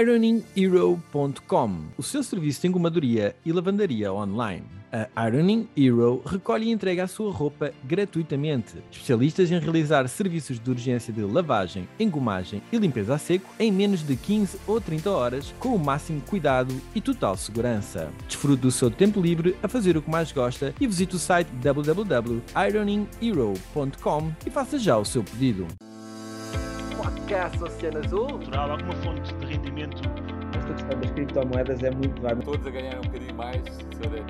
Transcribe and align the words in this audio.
ironinghero.com, 0.00 1.70
o 1.98 2.02
seu 2.02 2.22
serviço 2.22 2.62
de 2.62 2.68
engomadoria 2.68 3.36
e 3.44 3.52
lavandaria 3.52 4.10
online. 4.12 4.64
A 5.16 5.26
Ironing 5.26 5.66
Hero 5.74 6.20
recolhe 6.24 6.68
e 6.68 6.70
entrega 6.70 7.02
a 7.04 7.08
sua 7.08 7.32
roupa 7.32 7.72
gratuitamente. 7.82 8.74
Especialistas 8.90 9.50
em 9.50 9.58
realizar 9.58 10.06
serviços 10.08 10.60
de 10.60 10.70
urgência 10.70 11.10
de 11.12 11.22
lavagem, 11.22 11.88
engomagem 11.98 12.62
e 12.70 12.76
limpeza 12.76 13.14
a 13.14 13.18
seco 13.18 13.48
em 13.58 13.72
menos 13.72 14.06
de 14.06 14.14
15 14.16 14.60
ou 14.66 14.78
30 14.80 15.10
horas, 15.10 15.54
com 15.58 15.74
o 15.74 15.78
máximo 15.78 16.20
cuidado 16.20 16.78
e 16.94 17.00
total 17.00 17.38
segurança. 17.38 18.12
Desfrute 18.26 18.60
do 18.60 18.70
seu 18.70 18.90
tempo 18.90 19.18
livre 19.20 19.56
a 19.62 19.68
fazer 19.68 19.96
o 19.96 20.02
que 20.02 20.10
mais 20.10 20.30
gosta 20.30 20.74
e 20.78 20.86
visite 20.86 21.16
o 21.16 21.18
site 21.18 21.48
www.ironinghero.com 21.54 24.32
e 24.46 24.50
faça 24.50 24.78
já 24.78 24.98
o 24.98 25.06
seu 25.06 25.24
pedido. 25.24 25.66
Podcast 27.32 27.64
Oceano 27.64 27.98
Azul. 27.98 28.38
Natural, 28.38 28.72
alguma 28.72 28.94
fonte 28.96 29.34
de 29.36 29.46
rendimento. 29.46 30.02
Esta 30.54 30.74
questão 30.74 31.00
das 31.00 31.10
criptomoedas 31.12 31.82
é 31.82 31.90
muito. 31.90 32.20
Vai... 32.20 32.36
Todos 32.36 32.66
a 32.66 32.70
ganhar 32.70 32.98
um 32.98 33.00
bocadinho 33.00 33.34
mais. 33.34 33.62
Saber. 34.02 34.22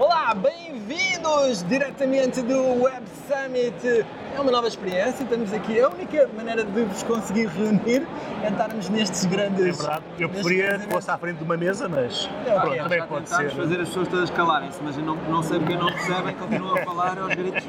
Olá, 0.00 0.34
bem-vindos 0.34 1.62
diretamente 1.68 2.42
do 2.42 2.82
Web 2.82 3.06
Summit. 3.28 4.04
É 4.34 4.40
uma 4.40 4.50
nova 4.50 4.66
experiência, 4.66 5.22
estamos 5.24 5.52
aqui. 5.52 5.78
A 5.80 5.88
única 5.88 6.28
maneira 6.34 6.64
de 6.64 6.82
vos 6.84 7.02
conseguir 7.02 7.48
reunir 7.48 8.06
é 8.42 8.48
estarmos 8.48 8.88
nestes 8.88 9.24
grandes. 9.26 9.60
É 9.60 9.72
verdade, 9.82 10.04
eu 10.18 10.28
preferia 10.28 10.78
que 10.78 10.90
fosse 10.90 11.10
à 11.10 11.18
frente 11.18 11.36
de 11.38 11.44
uma 11.44 11.56
mesa, 11.56 11.88
mas 11.88 12.28
É, 12.46 12.50
pronto, 12.52 12.66
ok, 12.68 12.78
também 12.82 12.98
Já 12.98 13.06
pode 13.06 13.28
ser. 13.28 13.50
fazer 13.50 13.80
as 13.80 13.88
pessoas 13.88 14.08
todas 14.08 14.30
calarem-se, 14.30 14.80
mas 14.82 14.96
eu 14.96 15.04
não, 15.04 15.16
não 15.28 15.42
sei 15.42 15.58
porque 15.58 15.76
não 15.76 15.86
percebem, 15.92 16.34
continuam 16.34 16.74
a 16.76 16.84
falar 16.84 17.18
aos 17.18 17.34
gritos. 17.34 17.62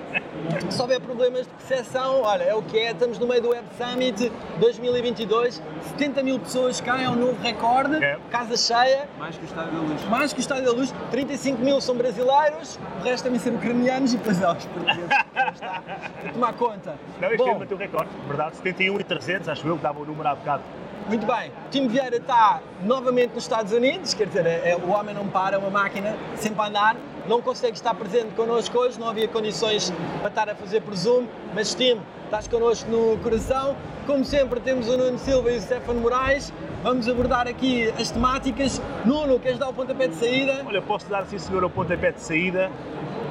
Se 0.70 0.82
houver 0.82 1.00
problemas 1.02 1.42
de 1.46 1.50
percepção, 1.54 2.22
olha, 2.22 2.44
é 2.44 2.56
o 2.56 2.62
que 2.62 2.78
é. 2.80 2.92
Estamos 2.92 3.20
no 3.20 3.28
meio 3.28 3.42
do 3.42 3.50
Web 3.50 3.66
Summit 3.78 4.32
2022. 4.60 5.62
70 5.98 6.24
mil 6.24 6.40
pessoas 6.40 6.80
cá, 6.82 7.02
é 7.02 7.10
um 7.10 7.16
novo 7.16 7.38
recorde. 7.42 8.02
É. 8.04 8.18
Casa 8.32 8.56
cheia. 8.58 9.08
Mais 9.20 9.36
que 9.38 9.44
o 9.44 9.46
Estádio 9.48 9.72
da 9.74 9.80
Luz. 9.80 10.04
Mais 10.10 10.34
que 10.34 10.40
o 10.40 10.42
Estádio 10.42 10.66
da 10.66 10.72
Luz, 10.72 10.94
35 11.12 11.62
mil 11.62 11.82
são 11.82 11.96
brasileiros, 11.96 12.80
o 13.00 13.04
resto 13.04 13.26
devem 13.26 13.40
ser 13.40 13.52
ucranianos 13.54 14.14
e 14.14 14.18
depois 14.18 14.42
há 14.42 14.54
os 14.54 14.66
portugueses. 14.66 15.04
Está 15.54 15.82
a 16.30 16.32
tomar 16.32 16.53
conta. 16.54 16.96
Não, 17.20 17.28
este 17.30 17.38
Bom, 17.38 17.50
ano 17.52 17.60
bateu 17.60 17.78
o 17.78 17.80
recorde, 17.80 18.10
verdade, 18.28 18.56
71 18.58 19.00
e 19.00 19.04
300, 19.04 19.50
acho 19.50 19.68
eu 19.68 19.76
que 19.78 19.84
dava 19.84 20.00
o 20.02 20.06
número 20.06 20.28
há 20.30 20.36
bocado. 20.36 20.64
Muito 21.08 21.26
bem, 21.26 21.50
o 21.50 21.70
Tim 21.70 21.88
Vieira 21.88 22.16
está 22.16 22.62
novamente 22.82 23.34
nos 23.34 23.44
Estados 23.44 23.74
Unidos, 23.74 24.14
quer 24.14 24.28
dizer, 24.28 24.46
é- 24.46 24.70
é- 24.72 24.78
o 24.78 24.90
homem 24.92 25.14
não 25.14 25.28
para, 25.28 25.56
é 25.56 25.60
uma 25.60 25.70
máquina 25.70 26.16
sempre 26.38 26.62
a 26.62 26.68
andar, 26.68 26.96
não 27.28 27.42
consegue 27.42 27.76
estar 27.76 27.94
presente 27.94 28.34
connosco 28.36 28.78
hoje, 28.78 28.98
não 29.00 29.10
havia 29.10 29.28
condições 29.28 29.92
para 30.22 30.30
estar 30.30 30.50
a 30.50 30.56
fazer 30.56 30.82
por 30.82 30.96
Zoom, 30.96 31.26
mas 31.54 31.74
Tim, 31.74 32.00
estás 32.26 32.48
connosco 32.48 32.90
no 32.90 33.18
coração. 33.18 33.76
Como 34.08 34.24
sempre, 34.26 34.60
temos 34.60 34.88
o 34.90 34.98
Nuno 34.98 35.18
Silva 35.18 35.52
e 35.52 35.58
o 35.58 35.62
Stefano 35.62 36.00
Moraes. 36.02 36.52
Vamos 36.82 37.08
abordar 37.08 37.48
aqui 37.48 37.90
as 37.98 38.12
temáticas. 38.12 38.82
Nuno, 39.06 39.40
queres 39.40 39.58
dar 39.58 39.70
o 39.70 39.74
pontapé 39.74 40.08
de 40.10 40.16
saída? 40.16 40.62
Olha, 40.66 40.82
posso 40.82 41.08
dar 41.10 41.26
sim 41.26 41.38
senhor 41.38 41.64
ao 41.64 41.70
pontapé 41.70 42.12
de 42.12 42.20
saída. 42.22 42.70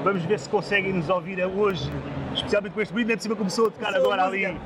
Vamos 0.03 0.23
ver 0.25 0.39
se 0.39 0.49
conseguem 0.49 0.93
nos 0.95 1.09
ouvir 1.11 1.45
hoje, 1.45 1.91
especialmente 2.35 2.73
com 2.73 2.81
este 2.81 2.93
brilho, 2.93 3.17
de 3.17 3.23
cima 3.23 3.37
começou 3.37 3.69
a 3.69 3.71
tocar 3.71 3.93
Começou 3.93 4.11
a 4.11 4.15
agora 4.15 4.29
ali 4.29 4.59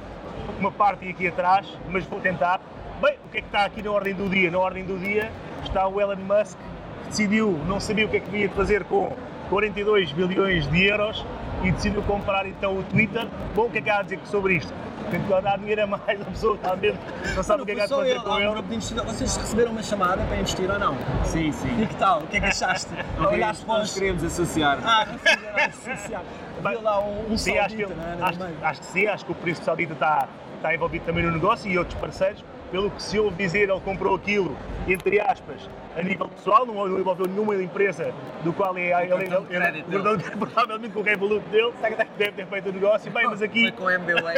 uma 0.58 0.70
parte 0.70 1.08
aqui 1.08 1.28
atrás, 1.28 1.66
mas 1.90 2.04
vou 2.04 2.20
tentar. 2.20 2.60
Bem, 3.00 3.16
o 3.24 3.28
que 3.28 3.38
é 3.38 3.40
que 3.40 3.46
está 3.46 3.64
aqui 3.64 3.82
na 3.82 3.90
ordem 3.90 4.14
do 4.14 4.28
dia? 4.28 4.50
Na 4.50 4.58
ordem 4.58 4.84
do 4.84 4.98
dia 4.98 5.30
está 5.64 5.86
o 5.86 6.00
Elon 6.00 6.16
Musk, 6.16 6.58
que 7.02 7.08
decidiu, 7.08 7.58
não 7.66 7.78
sabia 7.78 8.06
o 8.06 8.08
que 8.08 8.16
é 8.16 8.20
que 8.20 8.36
ia 8.36 8.50
fazer 8.50 8.84
com 8.84 9.12
42 9.50 10.12
bilhões 10.12 10.66
de 10.68 10.84
euros 10.84 11.24
e 11.62 11.70
decidiu 11.70 12.02
comprar 12.02 12.46
então 12.46 12.78
o 12.78 12.82
Twitter. 12.84 13.26
Bom, 13.54 13.66
o 13.66 13.70
que 13.70 13.78
é 13.78 13.82
que 13.82 13.90
há 13.90 13.98
a 13.98 14.02
dizer 14.02 14.18
sobre 14.24 14.54
isto? 14.54 14.72
Que 15.10 15.18
dar 15.42 15.58
dinheiro 15.58 15.84
a 15.84 15.86
mais, 15.86 16.20
a 16.20 16.24
pessoa 16.24 16.56
está 16.56 16.72
a 16.72 16.74
ver, 16.74 16.94
não 17.34 17.42
sabe 17.42 17.62
o 17.62 17.66
que 17.66 17.72
é 17.72 17.74
que 17.76 17.80
há 17.80 17.84
de 17.84 17.88
Só 17.90 17.96
fazer 17.98 18.10
ele, 18.10 18.20
com 18.20 18.30
um 18.30 18.38
ele. 18.40 19.02
Vocês 19.06 19.36
receberam 19.36 19.70
uma 19.72 19.82
chamada 19.82 20.24
para 20.24 20.36
investir 20.36 20.70
ou 20.70 20.78
não? 20.78 20.96
Sim, 21.24 21.52
sim. 21.52 21.82
E 21.82 21.86
que 21.86 21.94
tal? 21.96 22.20
O 22.20 22.26
que 22.26 22.36
é 22.36 22.40
que 22.40 22.46
achaste? 22.46 22.90
Não, 23.18 23.30
Olhaste 23.30 23.64
para 23.64 23.74
os- 23.74 23.80
nos 23.82 23.94
queríamos 23.94 24.24
associar. 24.24 24.78
Ah, 24.84 25.06
associar. 25.68 26.22
Havia 26.64 26.80
lá 26.80 27.00
um, 27.00 27.32
um 27.32 27.38
Sim, 27.38 27.56
acho 27.58 27.76
que, 27.76 27.82
saudita, 27.84 28.02
era? 28.02 28.16
No 28.16 28.24
acho, 28.26 28.38
acho 28.62 28.80
que 28.80 28.86
sim, 28.86 29.06
acho 29.06 29.24
que 29.24 29.32
o 29.32 29.34
Príncipe 29.36 29.64
Saudita 29.64 29.92
está, 29.92 30.28
está 30.56 30.74
envolvido 30.74 31.04
também 31.04 31.24
no 31.24 31.30
negócio 31.30 31.70
e 31.70 31.78
outros 31.78 31.98
parceiros. 32.00 32.44
Pelo 32.70 32.90
que 32.90 33.00
se 33.02 33.18
ouve 33.18 33.36
dizer, 33.36 33.68
ele 33.70 33.80
comprou 33.80 34.16
aquilo, 34.16 34.56
entre 34.88 35.20
aspas, 35.20 35.70
a 35.96 36.02
nível 36.02 36.28
pessoal, 36.28 36.66
não, 36.66 36.74
não 36.86 36.98
envolveu 36.98 37.26
nenhuma 37.26 37.54
empresa 37.62 38.12
do 38.42 38.52
qual 38.52 38.76
é, 38.76 39.04
ele, 39.04 39.12
ele, 39.14 39.36
ele- 39.50 39.84
ele- 39.88 40.36
provavelmente 40.36 40.92
com 40.92 41.00
o 41.00 41.02
Revolut 41.02 41.46
dele, 41.48 41.72
deve 42.18 42.32
ter 42.32 42.46
feito 42.46 42.68
o 42.68 42.72
negócio. 42.72 43.10
Bem, 43.12 43.24
mas 43.26 43.40
aqui, 43.40 43.62
Foi 43.62 43.72
com 43.72 43.84
o 43.84 43.90
MBWay. 43.90 44.36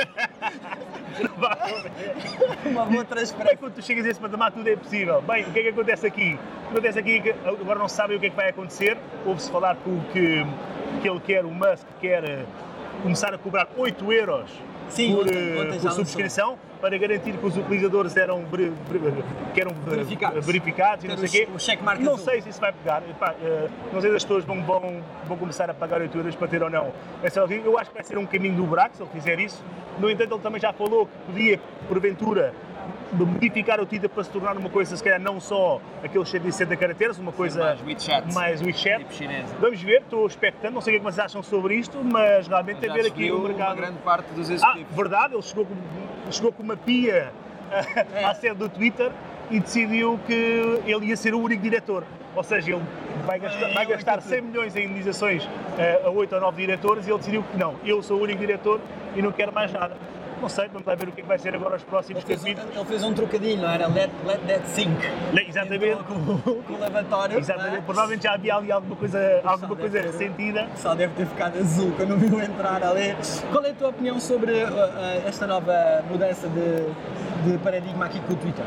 Uma 2.67 2.85
boa 2.85 2.87
Bem, 2.87 3.05
transferência. 3.07 3.57
quando 3.59 3.75
tu 3.75 3.83
chegas 3.83 4.05
a 4.07 4.11
esse 4.11 4.21
patamar, 4.21 4.53
tudo 4.53 4.69
é 4.69 4.77
possível. 4.77 5.23
Bem, 5.23 5.45
o 5.45 5.51
que 5.53 5.59
é 5.59 5.63
que 5.63 5.69
acontece 5.71 6.07
aqui? 6.07 6.39
O 6.67 6.67
que 6.67 6.73
acontece 6.75 6.99
aqui 6.99 7.17
é 7.17 7.21
que 7.21 7.31
agora 7.49 7.79
não 7.79 7.89
se 7.89 7.97
sabe 7.97 8.15
o 8.15 8.21
que 8.21 8.27
é 8.27 8.31
que 8.31 8.37
vai 8.37 8.51
acontecer. 8.51 8.97
Ouve-se 9.27 9.51
falar 9.51 9.77
que, 9.77 10.01
que, 10.13 10.47
que 11.03 11.09
ele 11.09 11.21
quer, 11.21 11.45
o 11.45 11.51
Musk 11.51 11.87
quer 12.01 12.25
eh, 12.25 12.45
começar 13.03 13.33
a 13.35 13.39
cobrar 13.39 13.69
8 13.77 14.13
euros 14.13 14.51
Sim, 14.91 15.15
por, 15.15 15.23
ontem- 15.23 15.35
eh, 15.37 15.53
ontem 15.61 15.67
por 15.67 15.73
lançou. 15.85 15.91
subscrição 15.93 16.59
para 16.81 16.97
garantir 16.97 17.33
que 17.37 17.45
os 17.47 17.57
utilizadores 17.57 18.17
eram, 18.17 18.45
que 19.55 19.61
eram 19.61 19.73
eh, 19.73 19.91
Verificados. 19.91 20.47
verificados 20.47 21.05
e 21.05 21.09
não 21.09 21.17
sei 21.17 21.29
quê. 21.29 21.49
o 21.53 21.59
Não 22.05 22.13
azul. 22.15 22.25
sei 22.25 22.41
se 22.41 22.49
isso 22.51 22.61
vai 22.61 22.73
pegar. 22.73 23.03
Epá, 23.09 23.35
eh, 23.43 23.69
não 23.93 24.01
sei 24.01 24.11
se 24.11 24.17
as 24.17 24.25
pessoas 24.25 24.45
vão, 24.45 24.63
vão, 24.63 25.03
vão 25.27 25.37
começar 25.37 25.69
a 25.69 25.75
pagar 25.75 26.01
8 26.01 26.17
euros 26.17 26.35
para 26.37 26.49
ter 26.49 26.63
ou 26.63 26.71
não. 26.71 26.93
ordem. 27.43 27.63
Eu 27.65 27.79
acho 27.79 27.91
que 27.91 27.95
vai 27.97 28.05
ser 28.05 28.17
um 28.19 28.27
caminho 28.27 28.55
do 28.57 28.65
buraco 28.65 28.97
se 28.97 29.03
ele 29.03 29.11
fizer 29.13 29.39
isso. 29.41 29.63
No 29.99 30.09
entanto, 30.09 30.35
ele 30.35 30.43
também 30.43 30.61
já 30.61 30.73
falou 30.73 31.07
que 31.07 31.13
podia, 31.33 31.61
porventura, 31.89 32.55
modificar 33.13 33.81
o 33.81 33.87
Twitter 33.87 34.09
para 34.11 34.23
se 34.25 34.31
tornar 34.31 34.57
uma 34.57 34.69
coisa, 34.69 34.97
se 34.97 35.03
calhar, 35.03 35.21
não 35.21 35.41
só 35.41 35.81
aqueles 36.03 36.29
160 36.29 36.77
caracteres, 36.77 37.19
uma 37.19 37.33
coisa 37.33 37.61
mais 37.65 37.83
WeChat. 37.83 38.35
mais 38.35 38.61
WeChat. 38.63 39.05
Tipo. 39.07 39.33
Vamos 39.61 39.81
ver, 39.83 40.03
estou 40.03 40.27
expectante, 40.27 40.75
não 40.75 40.81
sei 40.81 40.97
o 40.97 41.01
que 41.01 41.07
é 41.07 41.11
vocês 41.11 41.25
acham 41.25 41.43
sobre 41.43 41.75
isto, 41.77 41.99
mas 42.05 42.47
realmente 42.47 42.81
tem 42.81 42.91
a 42.91 42.95
ver 42.95 43.07
aqui 43.07 43.31
o 43.31 43.41
mercado. 43.41 43.69
uma 43.69 43.77
grande 43.77 43.99
parte 43.99 44.27
dos 44.35 44.51
Ah, 44.51 44.55
executivos. 44.55 44.97
verdade, 44.97 45.35
ele 45.35 45.43
chegou 45.43 45.67
com, 45.67 46.33
chegou 46.33 46.53
com 46.53 46.63
uma 46.63 46.77
pia 46.77 47.33
É. 47.71 48.25
à 48.25 48.35
sede 48.35 48.55
do 48.57 48.69
Twitter 48.69 49.11
e 49.51 49.61
decidiu 49.61 50.19
que 50.27 50.33
ele 50.87 51.07
ia 51.07 51.17
ser 51.17 51.35
o 51.35 51.41
único 51.41 51.63
diretor. 51.63 52.05
Ou 52.37 52.43
seja, 52.45 52.73
ele 52.73 52.83
vai 53.27 53.39
gastar, 53.39 53.71
É, 53.71 53.75
vai 53.75 53.85
eu 53.85 53.91
gastar 53.91 54.13
acredito. 54.19 54.31
100 54.35 54.43
milhões 54.43 54.77
em 54.77 54.85
indenizações 54.85 55.49
eh, 55.79 56.03
a 56.05 56.09
8 56.11 56.35
ou 56.35 56.41
9 56.41 56.61
diretores 56.61 57.07
e 57.07 57.11
ele 57.11 57.19
decidiu 57.19 57.43
que 57.43 57.57
não, 57.59 57.75
eu 57.85 58.03
sou 58.03 58.19
o 58.19 58.23
único 58.23 58.39
diretor 58.39 58.81
e 59.17 59.23
não 59.23 59.33
quero 59.33 59.53
mais 59.53 59.73
nada. 59.73 59.97
Não 60.41 60.49
sei, 60.49 60.69
vamos 60.69 60.87
lá 60.87 60.95
ver 60.95 61.09
o 61.09 61.13
que 61.13 61.21
é 61.21 61.23
que 61.23 61.29
vai 61.29 61.39
ser 61.39 61.55
agora 61.55 61.77
os 61.77 61.83
próximos 61.83 62.23
Ele 62.23 62.27
fez, 62.27 62.41
capítulos. 62.41 62.77
ele 62.77 62.85
fez 62.85 63.03
um 63.05 63.13
trocadilho, 63.13 63.63
não 63.63 63.69
era? 63.71 63.89
Let, 63.89 64.11
let 64.25 64.41
that 64.47 64.69
sink. 64.69 64.97
Exatamente. 65.49 65.97
Com, 66.05 66.39
com 66.63 66.73
o 66.73 66.79
lavatório. 66.79 67.39
Exatamente, 67.39 67.77
é? 67.77 67.81
provavelmente 67.81 68.23
já 68.23 68.35
havia 68.35 68.55
ali 68.55 68.71
alguma 68.71 68.97
coisa, 68.97 69.41
alguma 69.45 69.75
coisa 69.77 70.01
ter- 70.01 70.07
ressentida. 70.07 70.69
O 70.85 70.95
deve 70.95 71.15
ter 71.15 71.27
ficado 71.27 71.59
azul 71.59 71.93
quando 71.97 72.17
viu 72.17 72.41
entrar 72.41 72.83
ali. 72.83 73.17
Qual 73.51 73.65
é 73.65 73.71
a 73.71 73.75
tua 73.75 73.89
opinião 73.89 74.21
sobre 74.21 74.53
uh, 74.53 74.69
uh, 74.69 75.29
esta 75.29 75.47
nova 75.47 76.05
mudança 76.11 76.49
de, 76.49 77.51
de 77.51 77.59
paradigma 77.59 78.07
aqui 78.07 78.21
com 78.21 78.33
o 78.33 78.37
Twitter? 78.37 78.65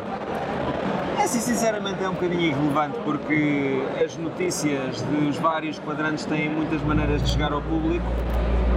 É 1.17 1.23
assim, 1.23 1.39
sinceramente, 1.39 2.03
é 2.03 2.09
um 2.09 2.13
bocadinho 2.13 2.41
irrelevante 2.41 2.97
porque 3.03 3.81
as 4.03 4.17
notícias 4.17 5.01
dos 5.03 5.37
vários 5.37 5.79
quadrantes 5.79 6.25
têm 6.25 6.49
muitas 6.49 6.81
maneiras 6.81 7.21
de 7.23 7.29
chegar 7.29 7.53
ao 7.53 7.61
público. 7.61 8.05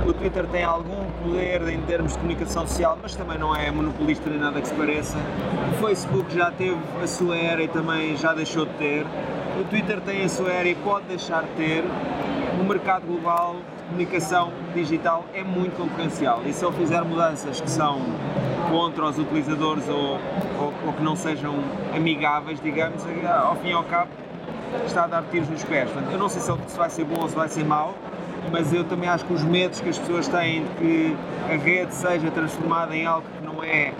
O 0.06 0.12
Twitter 0.12 0.46
tem 0.48 0.62
algum 0.62 1.02
poder 1.22 1.66
em 1.68 1.80
termos 1.80 2.12
de 2.12 2.18
comunicação 2.18 2.66
social, 2.66 2.98
mas 3.00 3.16
também 3.16 3.38
não 3.38 3.56
é 3.56 3.70
monopolista 3.70 4.28
nem 4.28 4.38
nada 4.38 4.60
que 4.60 4.68
se 4.68 4.74
pareça. 4.74 5.16
O 5.72 5.86
Facebook 5.86 6.34
já 6.34 6.50
teve 6.50 6.76
a 7.02 7.06
sua 7.06 7.34
era 7.34 7.62
e 7.62 7.68
também 7.68 8.14
já 8.14 8.34
deixou 8.34 8.66
de 8.66 8.72
ter. 8.74 9.06
O 9.58 9.64
Twitter 9.64 10.02
tem 10.02 10.22
a 10.22 10.28
sua 10.28 10.50
era 10.50 10.68
e 10.68 10.74
pode 10.74 11.06
deixar 11.06 11.42
de 11.44 11.48
ter. 11.56 11.84
O 12.60 12.64
mercado 12.64 13.06
global 13.06 13.56
de 13.56 13.84
comunicação 13.84 14.52
digital 14.74 15.24
é 15.32 15.42
muito 15.42 15.76
concorrencial 15.78 16.42
e 16.44 16.52
se 16.52 16.62
ele 16.62 16.76
fizer 16.76 17.02
mudanças 17.02 17.60
que 17.60 17.70
são 17.70 18.02
contra 18.70 19.06
os 19.06 19.18
utilizadores 19.18 19.88
ou, 19.88 20.18
ou, 20.60 20.72
ou 20.86 20.92
que 20.92 21.02
não 21.02 21.16
sejam 21.16 21.54
amigáveis, 21.96 22.60
digamos, 22.60 23.02
ao 23.26 23.56
fim 23.56 23.68
e 23.68 23.72
ao 23.72 23.84
cabo 23.84 24.10
está 24.86 25.04
a 25.04 25.06
dar 25.06 25.22
tiros 25.30 25.48
nos 25.48 25.64
pés. 25.64 25.90
Portanto, 25.90 26.12
eu 26.12 26.18
não 26.18 26.28
sei 26.28 26.42
se 26.42 26.76
vai 26.76 26.90
ser 26.90 27.04
bom 27.04 27.22
ou 27.22 27.28
se 27.28 27.34
vai 27.34 27.48
ser 27.48 27.64
mau, 27.64 27.94
mas 28.50 28.72
eu 28.72 28.84
também 28.84 29.08
acho 29.08 29.24
que 29.24 29.32
os 29.32 29.42
medos 29.42 29.80
que 29.80 29.88
as 29.88 29.98
pessoas 29.98 30.28
têm 30.28 30.64
de 30.64 30.68
que 30.70 31.16
a 31.50 31.56
rede 31.56 31.94
seja 31.94 32.30
transformada 32.30 32.94
em 32.94 33.06
algo 33.06 33.26
que 33.38 33.44
não 33.44 33.62
é 33.62 33.92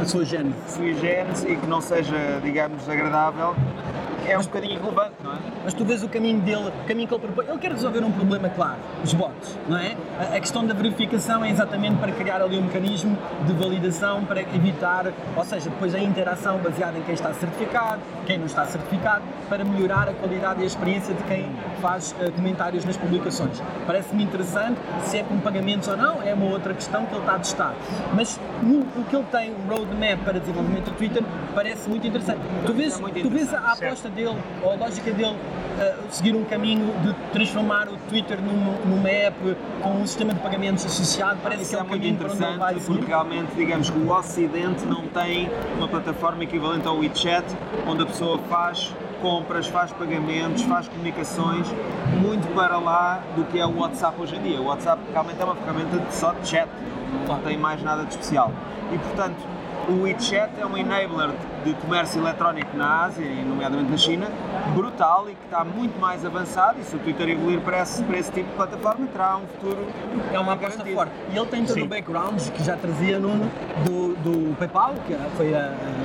A 0.00 0.04
sua 0.04 0.24
sui 0.24 0.94
generis 0.94 1.42
e 1.44 1.56
que 1.56 1.66
não 1.66 1.80
seja, 1.80 2.40
digamos, 2.42 2.88
agradável, 2.88 3.54
é 4.28 4.38
um 4.38 4.42
bocadinho 4.42 4.74
irrelevante, 4.74 5.12
não 5.22 5.32
é? 5.32 5.36
Mas 5.64 5.74
tu 5.74 5.84
vês 5.84 6.02
o 6.02 6.08
caminho 6.08 6.40
dele, 6.40 6.68
o 6.68 6.86
caminho 6.86 7.08
que 7.08 7.14
ele 7.14 7.22
propõe. 7.22 7.46
Ele 7.48 7.58
quer 7.58 7.72
resolver 7.72 8.04
um 8.04 8.10
problema 8.12 8.48
claro, 8.48 8.76
os 9.04 9.12
bots, 9.12 9.56
não 9.68 9.76
é? 9.78 9.96
A, 10.18 10.36
a 10.36 10.40
questão 10.40 10.64
da 10.66 10.74
verificação 10.74 11.44
é 11.44 11.50
exatamente 11.50 11.96
para 11.96 12.12
criar 12.12 12.42
ali 12.42 12.58
um 12.58 12.62
mecanismo 12.62 13.16
de 13.46 13.52
validação 13.54 14.24
para 14.24 14.40
evitar, 14.40 15.06
ou 15.36 15.44
seja, 15.44 15.70
depois 15.70 15.94
a 15.94 15.98
interação 15.98 16.58
baseada 16.58 16.98
em 16.98 17.02
quem 17.02 17.14
está 17.14 17.32
certificado, 17.34 18.00
quem 18.26 18.38
não 18.38 18.46
está 18.46 18.64
certificado, 18.66 19.22
para 19.48 19.64
melhorar 19.64 20.08
a 20.08 20.12
qualidade 20.14 20.60
e 20.60 20.64
a 20.64 20.66
experiência 20.66 21.14
de 21.14 21.22
quem 21.24 21.48
faz 21.80 22.14
eh, 22.20 22.30
comentários 22.30 22.84
nas 22.84 22.96
publicações. 22.96 23.62
Parece-me 23.86 24.22
interessante, 24.22 24.78
se 25.04 25.18
é 25.18 25.22
com 25.22 25.38
pagamentos 25.40 25.88
ou 25.88 25.96
não, 25.96 26.22
é 26.22 26.34
uma 26.34 26.46
outra 26.46 26.74
questão 26.74 27.06
que 27.06 27.12
ele 27.14 27.20
está 27.20 27.34
a 27.34 27.38
testar. 27.38 27.74
Mas 28.14 28.38
no- 28.62 28.80
o 28.80 29.04
que 29.08 29.16
ele 29.16 29.24
tem, 29.30 29.50
o 29.52 29.56
roadmap 29.68 30.18
para 30.24 30.38
desenvolvimento 30.40 30.86
do 30.86 30.96
Twitter, 30.96 31.22
parece 31.54 31.88
muito 31.88 32.06
interessante. 32.06 32.40
Tu 32.66 32.72
vês, 32.72 32.96
É 32.96 33.00
muito 33.00 33.20
tu 33.22 33.30
vês 33.30 33.52
a 33.54 33.58
interessante, 33.58 33.84
aposta 33.84 34.08
dele, 34.18 34.36
ou 34.62 34.72
a 34.72 34.74
lógica 34.74 35.12
dele, 35.12 35.36
eh, 35.78 35.96
seguir 36.10 36.34
um 36.34 36.44
caminho 36.44 36.92
de 37.02 37.14
transformar 37.32 37.88
o 37.88 37.96
Twitter 38.08 38.38
numa, 38.40 38.72
numa 38.84 39.08
app 39.08 39.56
com 39.82 39.90
um 39.90 40.06
sistema 40.06 40.34
de 40.34 40.40
pagamentos 40.40 40.84
associado, 40.84 41.38
parece 41.42 41.62
Isso 41.62 41.70
que 41.70 41.76
é 41.76 41.78
é 41.78 41.82
o 41.82 41.86
muito 41.86 42.06
interessante 42.06 42.80
seguir. 42.80 42.84
porque 42.86 43.06
realmente, 43.06 43.54
digamos 43.54 43.88
que 43.88 43.98
o 43.98 44.10
Ocidente 44.10 44.84
não 44.86 45.02
tem 45.08 45.48
uma 45.76 45.86
plataforma 45.88 46.42
equivalente 46.42 46.86
ao 46.86 46.98
WeChat, 46.98 47.44
onde 47.86 48.02
a 48.02 48.06
pessoa 48.06 48.38
faz 48.50 48.92
compras, 49.22 49.66
faz 49.66 49.90
pagamentos, 49.92 50.62
faz 50.62 50.88
comunicações, 50.88 51.66
muito 52.20 52.46
para 52.54 52.78
lá 52.78 53.20
do 53.36 53.44
que 53.44 53.58
é 53.58 53.66
o 53.66 53.78
WhatsApp 53.78 54.20
hoje 54.20 54.36
em 54.36 54.42
dia. 54.42 54.60
O 54.60 54.66
WhatsApp 54.66 55.00
realmente 55.12 55.40
é 55.40 55.44
uma 55.44 55.56
ferramenta 55.56 55.98
de 55.98 56.14
só 56.14 56.32
de 56.32 56.48
chat, 56.48 56.68
não 57.26 57.38
tem 57.40 57.56
mais 57.56 57.82
nada 57.82 58.04
de 58.04 58.10
especial. 58.10 58.52
E 58.92 58.98
portanto, 58.98 59.36
o 59.88 60.02
WeChat 60.02 60.50
é 60.60 60.66
um 60.66 60.76
enabler 60.76 61.30
de 61.64 61.74
comércio 61.74 62.20
eletrónico 62.20 62.76
na 62.76 63.04
Ásia, 63.04 63.24
e 63.24 63.44
nomeadamente 63.44 63.90
na 63.90 63.96
China, 63.96 64.26
brutal 64.74 65.26
e 65.28 65.34
que 65.34 65.44
está 65.44 65.64
muito 65.64 65.98
mais 66.00 66.24
avançado. 66.24 66.78
E 66.80 66.84
se 66.84 66.94
o 66.96 66.98
Twitter 66.98 67.28
evoluir 67.28 67.60
para 67.60 67.80
esse, 67.82 68.02
para 68.02 68.18
esse 68.18 68.30
tipo 68.32 68.48
de 68.50 68.54
plataforma, 68.56 69.06
terá 69.08 69.36
um 69.36 69.46
futuro 69.46 69.86
É 70.32 70.38
uma 70.38 70.52
aposta 70.54 70.76
garantido. 70.78 70.96
forte. 70.96 71.12
E 71.32 71.36
ele 71.36 71.46
tem 71.46 71.64
todo 71.64 71.74
Sim. 71.74 71.82
o 71.82 71.86
background 71.86 72.40
que 72.50 72.62
já 72.62 72.76
trazia 72.76 73.18
Nuno 73.18 73.50
do, 73.84 74.14
do 74.16 74.56
PayPal, 74.56 74.94
que 75.06 75.14
foi 75.36 75.54
a, 75.54 75.58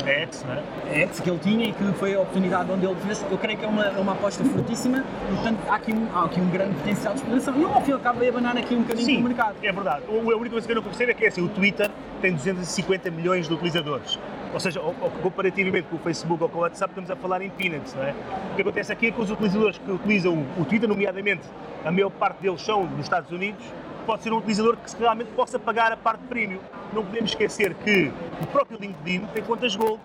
a- 0.06 0.10
É 0.10 0.22
X, 0.24 0.46
não 0.48 0.54
é? 0.56 0.64
a 0.92 1.00
X 1.08 1.20
que 1.20 1.30
ele 1.30 1.40
tinha 1.40 1.66
e 1.68 1.72
que 1.74 1.84
foi 1.94 2.16
a 2.16 2.20
oportunidade 2.20 2.72
onde 2.72 2.86
ele 2.86 2.96
fez. 3.02 3.24
Eu 3.30 3.38
creio 3.38 3.58
que 3.58 3.66
é 3.66 3.68
uma, 3.68 3.84
é 3.86 4.00
uma 4.00 4.14
aposta 4.14 4.44
fortíssima 4.44 5.04
e, 5.32 5.34
portanto, 5.36 5.60
há 5.70 5.76
aqui, 5.76 5.94
um, 5.94 6.08
há 6.14 6.26
aqui 6.26 6.40
um 6.42 6.50
grande 6.50 6.74
potencial 6.76 7.14
de 7.14 7.20
exploração. 7.20 7.56
E 7.58 7.64
ao 7.66 7.82
fim 7.82 7.92
e 7.92 7.94
ao 7.94 8.00
cabo, 8.00 8.28
abanar 8.28 8.58
aqui 8.58 8.76
um 8.76 8.82
bocadinho 8.82 9.06
Sim, 9.06 9.18
do 9.22 9.28
mercado. 9.28 9.56
é 9.62 9.72
verdade. 9.72 10.04
O- 10.10 10.32
A 10.32 10.36
única 10.36 10.52
coisa 10.52 10.66
que 10.66 10.72
eu 10.72 10.76
não 10.78 10.84
percebo 10.84 11.12
é 11.12 11.14
que 11.14 11.26
é 11.26 11.28
assim, 11.28 11.42
o 11.44 11.50
Twitter 11.50 11.90
tem 12.22 12.34
250 12.34 13.12
milhões 13.12 13.48
de 13.48 13.54
utilizadores. 13.54 14.18
Ou 14.54 14.60
seja, 14.60 14.80
comparativamente 15.24 15.88
com 15.90 15.96
o 15.96 16.00
Facebook 16.00 16.44
ou 16.44 16.48
com 16.48 16.60
o 16.60 16.62
WhatsApp, 16.62 16.92
estamos 16.92 17.10
a 17.10 17.16
falar 17.16 17.42
em 17.42 17.50
peanuts, 17.50 17.94
não 17.96 18.04
é? 18.04 18.14
O 18.52 18.56
que 18.56 18.62
acontece 18.62 18.94
aqui 18.94 19.08
é 19.08 19.12
que 19.12 19.20
os 19.20 19.32
utilizadores 19.32 19.80
que 19.80 19.92
utilizam 19.92 20.46
o 20.60 20.64
Twitter, 20.66 20.88
nomeadamente 20.88 21.42
a 21.84 21.92
maior 21.92 22.12
parte 22.12 22.42
deles 22.42 22.62
são 22.62 22.86
dos 22.86 23.00
Estados 23.00 23.32
Unidos, 23.32 23.64
pode 24.06 24.22
ser 24.22 24.32
um 24.32 24.38
utilizador 24.38 24.78
que 24.78 24.96
realmente 25.00 25.32
possa 25.32 25.58
pagar 25.58 25.92
a 25.92 25.98
parte 25.98 26.22
premium. 26.30 26.60
Não 26.94 27.04
podemos 27.04 27.32
esquecer 27.32 27.74
que 27.74 28.12
o 28.42 28.48
próprio 28.48 28.78
LinkedIn 28.80 29.26
tem 29.34 29.44
contas 29.44 29.76
Gold 29.76 30.00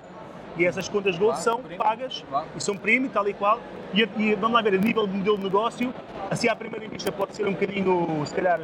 e 0.58 0.66
essas 0.66 0.88
contas 0.88 1.16
Gold 1.16 1.34
Claro, 1.34 1.42
são 1.42 1.58
premium. 1.62 1.78
pagas 1.78 2.24
Claro. 2.28 2.46
e 2.56 2.60
são 2.62 2.76
premium, 2.76 3.08
tal 3.08 3.28
e 3.28 3.32
qual. 3.34 3.58
E, 3.94 4.00
e 4.18 4.34
vamos 4.34 4.52
lá 4.54 4.60
ver, 4.62 4.74
a 4.74 4.78
nível 4.78 5.06
de 5.06 5.16
modelo 5.16 5.36
de 5.38 5.44
negócio, 5.44 5.94
assim 6.30 6.48
à 6.48 6.56
primeira 6.56 6.86
vista 6.88 7.10
pode 7.10 7.34
ser 7.34 7.46
um 7.46 7.52
bocadinho, 7.52 8.22
se 8.26 8.34
calhar, 8.34 8.60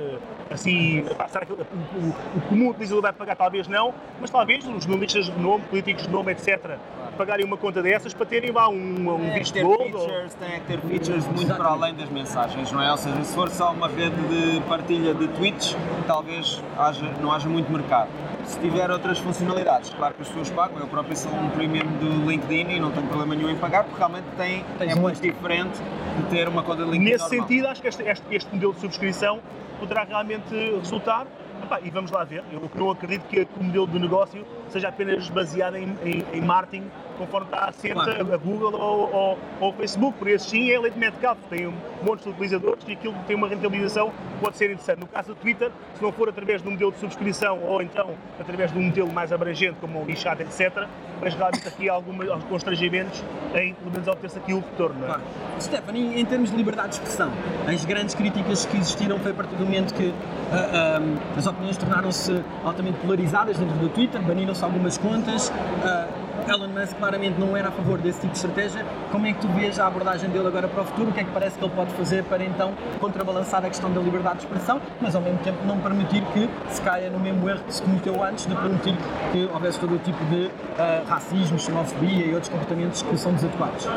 assim, 0.50 1.05
será 1.29 1.46
que 1.46 1.52
o, 1.52 1.56
o- 1.56 2.38
o 2.38 2.41
comum 2.49 2.70
utilizador 2.70 3.02
vai 3.02 3.12
pagar? 3.12 3.37
Talvez 3.37 3.67
não, 3.69 3.94
mas 4.20 4.29
talvez 4.31 4.67
os 4.67 4.85
jornalistas 4.85 5.26
de 5.26 5.38
nome, 5.38 5.64
políticos 5.64 6.02
de 6.06 6.11
nome, 6.12 6.32
etc., 6.32 6.76
pagarem 7.17 7.46
uma 7.46 7.56
conta 7.56 7.81
dessas 7.81 8.12
para 8.12 8.26
terem 8.26 8.50
lá 8.50 8.69
um, 8.69 8.75
um 9.14 9.31
que 9.32 9.38
visto 9.38 9.61
gold. 9.62 9.94
ou- 9.94 10.08
tem 10.38 10.61
que 10.61 10.67
ter 10.67 10.81
features 10.81 11.25
muito 11.26 11.43
Exatamente. 11.43 11.56
para 11.56 11.69
além 11.69 11.94
das 11.94 12.08
mensagens, 12.11 12.73
não 12.73 12.82
é? 12.82 12.90
Ou 12.90 12.97
seja, 12.97 13.23
se 13.25 13.35
for 13.35 13.49
só 13.50 13.70
uma 13.73 13.87
rede 13.88 14.17
de 14.29 14.61
partilha 14.62 15.14
de 15.14 15.29
tweets, 15.29 15.76
talvez 16.08 16.61
haja, 16.76 17.08
não 17.23 17.32
haja 17.32 17.49
muito 17.49 17.70
mercado. 17.70 18.08
Se 18.44 18.58
tiver 18.61 18.91
outras 18.91 19.19
funcionalidades, 19.19 19.91
claro 19.94 20.14
que 20.14 20.23
as 20.23 20.29
pessoas 20.29 20.50
pagam, 20.50 20.79
eu 20.79 20.87
próprio 20.87 21.17
sou 21.17 21.32
um 21.32 21.49
premium 21.50 21.87
do 21.99 22.29
LinkedIn 22.31 22.70
e 22.76 22.81
não 22.81 22.91
tenho 22.91 23.06
problema 23.06 23.35
nenhum 23.35 23.50
em 23.50 23.56
pagar, 23.56 23.85
porque 23.85 23.96
realmente 23.99 24.26
tem, 24.37 24.64
Tens 24.79 24.93
é 24.93 24.94
muito 24.94 25.20
diferente 25.20 25.81
de 26.19 26.23
ter 26.31 26.46
uma 26.49 26.62
conta 26.62 26.85
de 26.85 26.91
LinkedIn 26.91 27.11
Nesse 27.12 27.25
normal. 27.25 27.49
sentido, 27.49 27.67
acho 27.69 27.82
que 27.82 27.88
este, 27.88 28.02
este- 28.02 28.35
este 28.35 28.55
modelo 28.55 28.75
de 28.75 28.81
subscrição 28.81 29.41
poderá 29.81 30.05
realmente 30.05 30.55
resultar. 30.79 31.26
Epá, 31.62 31.81
e 31.82 31.88
vamos 31.91 32.11
lá 32.11 32.25
ver. 32.25 32.44
Eu 32.52 32.70
não 32.75 32.91
acredito 32.91 33.23
que 33.26 33.49
o 33.58 33.64
modelo 33.64 33.87
de 33.87 33.99
negócio 33.99 34.44
seja 34.75 34.88
apenas 34.88 35.29
baseado 35.31 35.76
em, 35.76 35.97
em, 36.05 36.25
em 36.32 36.41
marketing, 36.41 36.85
conforme 37.17 37.47
está 37.47 37.67
assente 37.69 37.94
Claro. 37.94 38.35
a 38.35 38.37
Google 38.37 38.75
ou, 38.75 39.12
ou, 39.15 39.38
ou 39.61 39.71
o 39.71 39.73
Facebook. 39.73 40.19
Por 40.19 40.29
isso, 40.29 40.50
sim, 40.50 40.71
é 40.71 40.79
leite 40.79 40.99
de. 40.99 41.38
Tem 41.49 41.67
um 41.67 41.75
monte 42.03 42.25
de 42.25 42.29
utilizadores 42.31 42.85
e 42.88 42.93
aquilo 42.93 43.15
tem 43.26 43.37
uma 43.37 43.49
rentabilização 43.49 44.12
pode 44.41 44.56
ser 44.56 44.67
interessante. 44.67 45.00
No 45.00 45.06
caso 45.06 45.29
do 45.29 45.35
Twitter, 45.37 45.71
se 45.94 46.03
não 46.03 46.12
for 46.12 46.29
através 46.29 46.61
de 46.61 46.69
um 46.69 46.73
modelo 46.73 46.93
de 46.93 46.99
subscrição 46.99 47.59
ou 47.62 47.81
então 47.81 48.11
através 48.38 48.71
de 48.73 48.79
um 48.79 48.82
modelo 48.82 49.11
mais 49.12 49.32
abrangente, 49.32 49.76
como 49.81 50.00
o 50.00 50.05
WeChat, 50.05 50.43
etc., 50.43 50.87
mas 51.21 51.35
realmente 51.35 51.67
aqui 51.69 51.88
há 51.88 51.93
alguma- 51.94 52.25
alguns 52.25 52.44
constrangimentos 52.44 53.23
em, 53.55 53.73
pelo 53.75 53.93
menos, 53.93 54.09
obter-se 54.09 54.37
aqui 54.38 54.53
o 54.53 54.56
retorno. 54.59 55.03
é? 55.05 55.06
Claro. 55.06 55.23
Stephanie, 55.61 56.21
em 56.21 56.25
termos 56.26 56.50
de 56.50 56.56
liberdade 56.56 56.88
de 56.88 56.94
expressão, 56.97 57.31
as 57.73 57.85
grandes 57.85 58.15
críticas 58.15 58.67
que 58.67 58.76
existiram 58.76 59.19
foi 59.21 59.31
a 59.31 59.35
partir 59.35 59.55
do 59.55 59.65
momento 59.65 59.94
que 59.94 60.12
ah, 60.53 60.99
ah, 60.99 61.38
as 61.38 61.47
opiniões 61.47 61.76
tornaram-se 61.76 62.43
altamente 62.65 62.99
polarizadas 62.99 63.56
dentro 63.56 63.76
do 63.76 63.88
Twitter, 63.88 64.21
baniram-se 64.21 64.63
algumas 64.64 64.99
contas. 64.99 65.52
ah, 65.84 66.08
Elon 66.46 66.69
Musk 66.69 66.96
claramente 66.99 67.40
não 67.40 67.56
era 67.56 67.69
a 67.69 67.70
favor 67.70 67.99
desse 67.99 68.20
tipo 68.20 68.32
de 68.32 68.38
estratégia. 68.38 68.84
Como 69.11 69.26
é 69.26 69.32
que 69.32 69.40
tu 69.40 69.49
vês 69.49 69.78
a 69.78 69.87
abordagem 69.87 70.28
dele 70.28 70.46
agora 70.46 70.69
para 70.69 70.82
o 70.82 70.84
futuro? 70.84 71.08
O 71.08 71.12
que 71.12 71.20
é 71.20 71.25
que 71.25 71.31
parece 71.31 71.58
que 71.58 71.64
ele 71.64 71.72
pode 71.75 71.93
fazer 71.94 72.22
para 72.25 72.44
então 72.44 72.75
contrabalançar 73.00 73.64
a 73.64 73.69
questão 73.69 73.90
da 73.90 74.00
liberdade 74.00 74.40
de 74.40 74.44
expressão, 74.44 74.81
mas 75.00 75.14
ao 75.14 75.22
mesmo 75.22 75.38
tempo 75.38 75.64
não 75.64 75.78
permitir 75.78 76.22
que 76.32 76.49
se 76.69 76.82
caia 76.82 77.08
no 77.08 77.19
mesmo 77.19 77.49
erro 77.49 77.61
que 77.66 77.75
se 77.75 77.82
cometeu 77.82 78.22
antes 78.22 78.46
de 78.46 78.55
permitir 78.55 78.94
que 79.32 79.49
houvesse 79.52 79.78
todo 79.78 79.94
o 79.94 79.99
tipo 79.99 80.22
de 80.26 80.50
ah, 80.78 81.02
racismo, 81.08 81.58
xenofobia 81.58 82.26
e 82.26 82.34
outros 82.34 82.50
comportamentos 82.50 83.02
que 83.02 83.16
são 83.16 83.32
desadequados? 83.32 83.88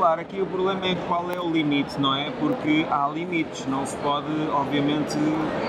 Claro, 0.00 0.22
aqui 0.22 0.40
o 0.40 0.46
problema 0.46 0.86
é 0.86 0.94
qual 1.06 1.30
é 1.30 1.38
o 1.38 1.50
limite, 1.50 2.00
não 2.00 2.14
é? 2.14 2.30
Porque 2.40 2.86
há 2.90 3.06
limites, 3.06 3.66
não 3.66 3.84
se 3.84 3.94
pode, 3.98 4.32
obviamente, 4.50 5.14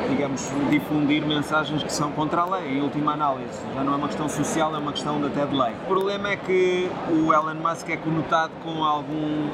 digamos, 0.07 0.49
difundir 0.69 1.21
mensagens 1.27 1.83
que 1.83 1.91
são 1.91 2.13
contra 2.13 2.43
a 2.43 2.45
lei, 2.45 2.77
em 2.77 2.81
última 2.81 3.11
análise. 3.11 3.59
Já 3.75 3.83
não 3.83 3.91
é 3.91 3.95
uma 3.97 4.07
questão 4.07 4.29
social, 4.29 4.73
é 4.73 4.77
uma 4.77 4.93
questão 4.93 5.21
até 5.25 5.45
de 5.45 5.53
lei. 5.53 5.73
O 5.83 5.87
problema 5.89 6.29
é 6.29 6.37
que 6.37 6.89
o 7.09 7.33
Elon 7.33 7.55
Musk 7.55 7.89
é 7.89 7.97
conotado 7.97 8.53
com 8.63 8.85
algum 8.85 9.49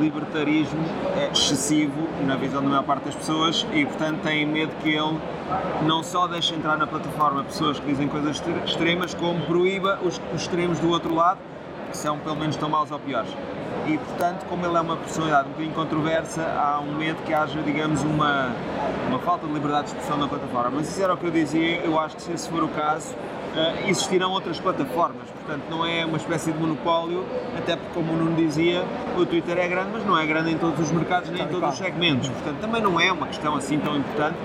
libertarismo 0.00 0.84
eh, 1.16 1.30
excessivo 1.32 2.08
na 2.26 2.34
visão 2.34 2.60
da 2.60 2.68
maior 2.70 2.82
parte 2.82 3.04
das 3.04 3.14
pessoas 3.14 3.64
e, 3.72 3.84
portanto, 3.86 4.18
têm 4.22 4.44
medo 4.44 4.72
que 4.82 4.88
ele 4.88 5.16
não 5.86 6.02
só 6.02 6.26
deixe 6.26 6.52
entrar 6.56 6.76
na 6.76 6.88
plataforma 6.88 7.44
pessoas 7.44 7.78
que 7.78 7.86
dizem 7.86 8.08
coisas 8.08 8.32
extre- 8.32 8.62
extremas, 8.66 9.14
como 9.14 9.40
proíba 9.46 10.00
os 10.02 10.20
extremos 10.34 10.80
do 10.80 10.90
outro 10.90 11.14
lado, 11.14 11.38
que 11.88 11.96
são 11.96 12.18
pelo 12.18 12.34
menos 12.34 12.56
tão 12.56 12.68
maus 12.68 12.90
ou 12.90 12.98
piores. 12.98 13.30
E, 13.86 13.98
portanto, 13.98 14.46
como 14.48 14.64
ele 14.64 14.76
é 14.76 14.80
uma 14.80 14.96
personalidade 14.96 15.48
um 15.48 15.50
bocadinho 15.52 15.74
controversa, 15.74 16.42
há 16.42 16.80
um 16.80 16.94
medo 16.94 17.20
que 17.24 17.34
haja, 17.34 17.60
digamos, 17.62 18.02
uma, 18.02 18.52
uma 19.08 19.18
falta 19.18 19.46
de 19.46 19.52
liberdade 19.52 19.88
de 19.88 19.92
expressão 19.92 20.16
na 20.16 20.28
plataforma. 20.28 20.70
Mas 20.76 20.88
isso 20.88 21.02
era 21.02 21.14
o 21.14 21.16
que 21.16 21.26
eu 21.26 21.30
dizia, 21.30 21.78
eu 21.78 21.98
acho 21.98 22.16
que 22.16 22.22
se 22.22 22.32
esse 22.32 22.48
for 22.48 22.62
o 22.62 22.68
caso, 22.68 23.12
eh, 23.56 23.88
existirão 23.88 24.30
outras 24.30 24.58
plataformas. 24.58 25.28
Portanto, 25.30 25.64
não 25.68 25.84
é 25.84 26.04
uma 26.04 26.16
espécie 26.16 26.52
de 26.52 26.58
monopólio, 26.58 27.26
até 27.58 27.76
porque, 27.76 27.92
como 27.94 28.12
o 28.12 28.16
Nuno 28.16 28.36
dizia, 28.36 28.84
o 29.16 29.26
Twitter 29.26 29.58
é 29.58 29.68
grande, 29.68 29.90
mas 29.92 30.06
não 30.06 30.18
é 30.18 30.24
grande 30.24 30.52
em 30.52 30.58
todos 30.58 30.78
os 30.80 30.90
mercados 30.90 31.30
nem 31.30 31.42
em 31.42 31.48
todos 31.48 31.70
os 31.70 31.76
segmentos. 31.76 32.28
Portanto, 32.28 32.60
também 32.60 32.80
não 32.80 33.00
é 33.00 33.12
uma 33.12 33.26
questão 33.26 33.54
assim 33.56 33.78
tão 33.78 33.96
importante. 33.96 34.36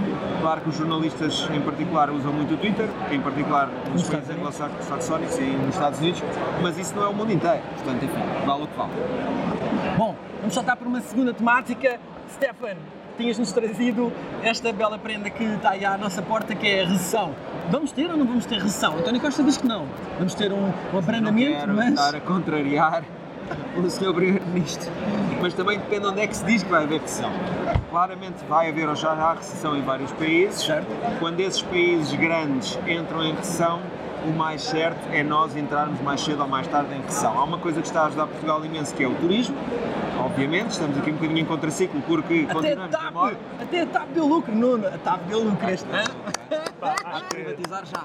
Claro 0.42 0.62
que 0.62 0.70
os 0.70 0.76
jornalistas, 0.76 1.48
em 1.54 1.62
particular, 1.62 2.10
usam 2.10 2.34
muito 2.34 2.54
o 2.56 2.58
Twitter, 2.58 2.90
em 3.12 3.22
particular 3.22 3.70
nos 3.92 4.10
países 4.10 4.30
anglo-saxónicos 4.30 5.38
e 5.38 5.44
nos 5.44 5.76
Estados 5.76 6.00
Unidos, 6.00 6.24
mas 6.62 6.78
isso 6.78 6.96
não 6.96 7.04
é 7.04 7.08
o 7.08 7.14
mundo 7.14 7.32
inteiro. 7.32 7.62
Portanto, 7.76 8.04
enfim, 8.04 8.46
vale 8.46 8.64
o 8.64 8.68
que 8.68 8.78
vale. 8.78 8.92
Bom, 9.98 10.16
vamos 10.40 10.54
saltar 10.54 10.76
para 10.76 10.88
uma 10.88 11.02
segunda 11.02 11.34
temática. 11.34 12.00
Stefan, 12.34 12.76
tinhas-nos 13.18 13.52
trazido 13.52 14.14
esta 14.44 14.72
bela 14.72 14.98
prenda 14.98 15.30
que 15.30 15.44
está 15.44 15.72
aí 15.72 15.84
à 15.84 15.98
nossa 15.98 16.22
porta, 16.22 16.56
que 16.56 16.68
é 16.68 16.84
a 16.84 16.88
recessão. 16.88 17.36
Vamos 17.70 17.92
ter 17.92 18.10
ou 18.10 18.16
não 18.16 18.26
vamos 18.26 18.46
ter 18.46 18.56
recessão? 18.60 18.98
António 18.98 19.20
Costa 19.20 19.44
diz 19.44 19.58
que 19.58 19.68
não. 19.68 19.88
Vamos 20.18 20.36
ter 20.36 20.54
um, 20.54 20.68
um 20.68 20.74
Não 20.94 21.00
abrandamento, 21.00 21.60
quero 21.60 21.74
mas... 21.74 21.90
estar 21.90 22.16
a 22.16 22.22
contrariar 22.22 23.04
o 23.78 23.90
Sr. 23.90 24.14
Primeiro-Ministro, 24.14 24.92
mas 25.42 25.54
também 25.54 25.80
depende 25.80 26.06
onde 26.06 26.22
é 26.22 26.28
que 26.28 26.36
se 26.36 26.46
diz 26.46 26.64
que 26.64 26.70
vai 26.70 26.84
haver 26.84 27.02
recessão. 27.02 27.32
Claramente 27.90 28.44
vai 28.48 28.70
haver 28.70 28.88
ou 28.90 28.96
já 28.96 29.12
há 29.12 29.34
recessão 29.34 29.76
em 29.76 29.82
vários 29.82 30.12
países. 30.12 30.62
Certo. 30.62 30.88
Quando 31.20 31.40
esses 31.40 31.62
países 31.62 32.14
grandes 32.14 32.78
entram 32.88 33.24
em 33.24 33.34
recessão, 33.34 33.82
o 34.26 34.32
mais 34.32 34.62
certo 34.62 35.00
é 35.14 35.24
nós 35.24 35.56
entrarmos 35.56 36.02
mais 36.02 36.22
cedo 36.22 36.42
ou 36.42 36.48
mais 36.48 36.68
tarde 36.68 36.94
em 36.94 37.02
recessão. 37.02 37.38
Há 37.38 37.44
uma 37.44 37.58
coisa 37.58 37.82
que 37.82 37.88
está 37.88 38.02
a 38.02 38.06
ajudar 38.08 38.28
Portugal 38.28 38.64
imenso 38.66 38.94
que 38.94 39.04
é 39.04 39.08
o 39.08 39.16
turismo. 39.16 39.56
Obviamente, 40.38 40.70
estamos 40.70 40.96
aqui 41.00 41.10
um 41.10 41.16
bocadinho 41.16 41.40
em 41.40 41.46
contraciclo 41.46 42.00
porque 42.02 42.46
Até 42.48 42.52
a 42.52 42.54
continuamos 42.54 42.92
TAP, 42.92 43.12
moda. 43.12 43.38
até 43.60 43.82
a 43.82 43.86
TAP 43.88 44.08
deu 44.10 44.28
lucro, 44.28 44.54
Nuno. 44.56 44.88
A 44.88 44.98
TAP 45.00 45.22
deu 45.22 45.44
lucro 45.44 45.68
este 45.68 45.90
ano. 45.90 46.14
Há 46.80 47.22
que 47.22 47.36
privatizar 47.36 47.84
já. 47.88 48.04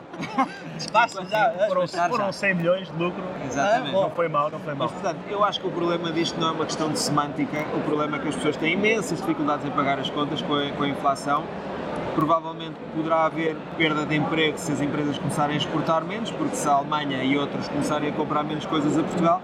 Despacha 0.75 1.27
já. 1.27 1.53
foram, 1.69 1.87
foram 1.87 2.33
100 2.33 2.55
milhões 2.55 2.91
de 2.91 2.97
lucro. 2.97 3.23
Exatamente. 3.45 3.93
Não 3.93 4.11
foi 4.13 4.29
mal, 4.29 4.51
não 4.51 4.59
foi 4.61 4.75
mal. 4.75 4.89
Mas, 4.89 4.93
portanto, 4.93 5.21
eu 5.29 5.45
acho 5.45 5.61
que 5.61 5.67
o 5.67 5.71
problema 5.71 6.11
disto 6.11 6.41
não 6.41 6.49
é 6.49 6.53
uma 6.53 6.65
questão 6.65 6.91
de 6.91 6.99
semântica, 6.99 7.67
o 7.77 7.81
problema 7.83 8.17
é 8.17 8.21
que 8.21 8.29
as 8.29 8.35
pessoas 8.37 8.57
têm 8.57 8.73
imensas 8.73 9.19
dificuldades 9.19 9.67
em 9.67 9.71
pagar 9.71 9.99
as 9.99 10.09
contas 10.09 10.41
com 10.41 10.55
a, 10.55 10.71
com 10.71 10.85
a 10.85 10.89
inflação. 10.89 11.45
Provavelmente 12.15 12.77
poderá 12.97 13.27
haver 13.27 13.57
perda 13.77 14.07
de 14.07 14.17
emprego 14.17 14.57
se 14.57 14.73
as 14.73 14.81
empresas 14.81 15.19
começarem 15.19 15.55
a 15.55 15.59
exportar 15.59 16.03
menos, 16.03 16.31
porque 16.31 16.57
se 16.57 16.67
a 16.67 16.73
Alemanha 16.73 17.23
e 17.25 17.37
outros 17.37 17.69
começarem 17.69 18.09
a 18.09 18.13
comprar 18.13 18.43
menos 18.43 18.65
coisas 18.65 18.99
a 18.99 19.03
Portugal, 19.03 19.43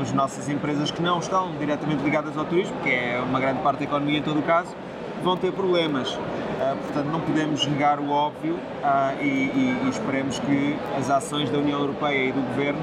as 0.00 0.12
nossas 0.12 0.48
empresas 0.48 0.90
que 0.90 1.02
não 1.02 1.18
estão 1.18 1.52
diretamente 1.58 2.02
ligadas 2.02 2.36
ao 2.36 2.44
turismo, 2.44 2.74
que 2.82 2.90
é 2.90 3.22
uma 3.26 3.38
grande 3.40 3.60
parte 3.60 3.78
da 3.80 3.84
economia 3.84 4.18
em 4.18 4.22
todo 4.22 4.38
o 4.40 4.42
caso, 4.42 4.74
vão 5.22 5.36
ter 5.36 5.52
problemas. 5.52 6.18
Ah, 6.60 6.74
portanto, 6.80 7.06
não 7.06 7.20
podemos 7.20 7.66
negar 7.66 7.98
o 8.00 8.10
óbvio 8.10 8.58
ah, 8.82 9.12
e, 9.20 9.24
e- 9.26 9.80
e 9.84 9.88
esperemos 9.88 10.38
que 10.38 10.76
as 10.98 11.10
ações 11.10 11.50
da 11.50 11.58
União 11.58 11.78
Europeia 11.80 12.28
e 12.28 12.32
do 12.32 12.40
Governo 12.40 12.80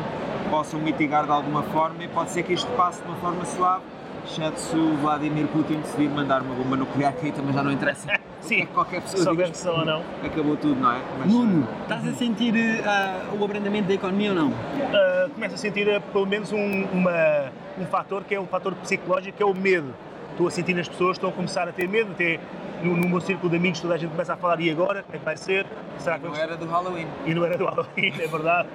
possam 0.49 0.79
mitigar 0.79 1.25
de 1.25 1.31
alguma 1.31 1.63
forma 1.63 2.03
e 2.03 2.07
pode 2.07 2.31
ser 2.31 2.43
que 2.43 2.53
isto 2.53 2.69
passe 2.77 3.01
de 3.01 3.07
uma 3.07 3.17
forma 3.17 3.45
suave, 3.45 3.83
exceto 4.25 4.59
se 4.59 4.75
o 4.75 4.95
Vladimir 4.97 5.47
Putin 5.47 5.75
decidir 5.81 6.09
mandar 6.09 6.41
uma 6.41 6.53
bomba 6.55 6.75
nuclear, 6.75 7.13
que 7.13 7.25
aí 7.27 7.31
também 7.31 7.53
já 7.53 7.63
não 7.63 7.71
interessa. 7.71 8.07
É 8.39 8.47
Sim, 8.47 8.59
que 8.61 8.65
qualquer 8.67 9.01
se 9.01 9.15
pessoa 9.17 9.47
sessão 9.47 9.79
ou 9.79 9.85
não. 9.85 10.03
acabou 10.23 10.55
tudo, 10.55 10.79
não 10.79 10.91
é? 10.91 11.01
Mas, 11.19 11.31
Nuno, 11.31 11.67
estás 11.83 12.07
a 12.07 12.13
sentir 12.13 12.53
ah, 12.85 13.25
o 13.37 13.43
abrandamento 13.43 13.87
da 13.87 13.93
economia 13.93 14.29
ou 14.29 14.35
não? 14.35 14.47
Uh, 14.49 15.29
começo 15.33 15.55
a 15.55 15.57
sentir 15.57 15.87
uh, 15.87 16.01
pelo 16.13 16.25
menos 16.25 16.51
um, 16.51 16.83
uma, 16.85 17.51
um 17.77 17.85
fator 17.85 18.23
que 18.23 18.33
é 18.33 18.39
um 18.39 18.47
fator 18.47 18.73
psicológico, 18.75 19.35
que 19.37 19.43
é 19.43 19.45
o 19.45 19.53
medo. 19.53 19.93
Estou 20.31 20.47
a 20.47 20.51
sentir 20.51 20.73
nas 20.73 20.87
pessoas, 20.87 21.17
estão 21.17 21.29
a 21.29 21.33
começar 21.33 21.67
a 21.67 21.71
ter 21.71 21.87
medo, 21.87 22.11
até 22.13 22.39
no, 22.83 22.95
no 22.95 23.09
meu 23.09 23.19
círculo 23.21 23.49
de 23.49 23.57
amigos 23.57 23.79
toda 23.79 23.95
a 23.95 23.97
gente 23.97 24.11
começa 24.11 24.33
a 24.33 24.37
falar 24.37 24.59
e 24.59 24.69
agora? 24.71 25.03
É 25.11 25.17
que 25.17 25.25
vai 25.25 25.35
ser? 25.37 25.65
Será 25.97 26.17
que 26.17 26.23
Não 26.25 26.31
vamos- 26.31 26.43
era 26.43 26.57
do 26.57 26.65
Halloween. 26.67 27.07
e 27.25 27.33
não 27.33 27.45
era 27.45 27.57
do 27.57 27.65
Halloween, 27.65 28.13
é 28.19 28.27
verdade. 28.27 28.69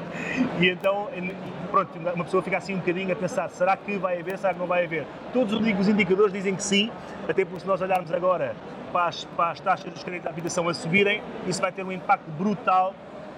e 0.60 0.68
então, 0.68 1.08
pronto, 1.70 1.90
uma 1.98 2.24
pessoa 2.24 2.42
fica 2.42 2.58
assim 2.58 2.74
um 2.74 2.78
bocadinho 2.78 3.12
a 3.12 3.16
pensar, 3.16 3.48
será 3.50 3.76
que 3.76 3.96
vai 3.98 4.20
haver, 4.20 4.38
será 4.38 4.52
que 4.54 4.58
não 4.60 4.66
vai 4.66 4.84
haver? 4.84 5.06
Todos 5.32 5.52
os 5.54 5.88
indicadores 5.88 6.32
dizem 6.32 6.54
que 6.54 6.62
sim, 6.62 6.90
até 7.28 7.44
porque 7.44 7.60
se 7.60 7.66
nós 7.66 7.80
olharmos 7.80 8.12
agora 8.12 8.54
para 8.92 9.06
as, 9.06 9.24
para 9.24 9.50
as 9.50 9.60
taxas 9.60 9.92
dos 9.92 10.02
créditos 10.02 10.24
de 10.28 10.32
habitação 10.32 10.68
a 10.68 10.74
subirem, 10.74 11.22
isso 11.46 11.60
vai 11.60 11.72
ter 11.72 11.82
um 11.84 11.92
impacto 11.92 12.30
brutal 12.32 12.94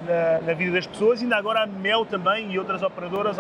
na, 0.07 0.47
na 0.47 0.53
vida 0.55 0.73
das 0.73 0.87
pessoas. 0.87 1.21
Ainda 1.23 1.37
agora 1.37 1.63
a 1.63 1.67
Mel 1.67 2.05
também 2.05 2.51
e 2.53 2.59
outras 2.59 2.83
operadoras 2.83 3.37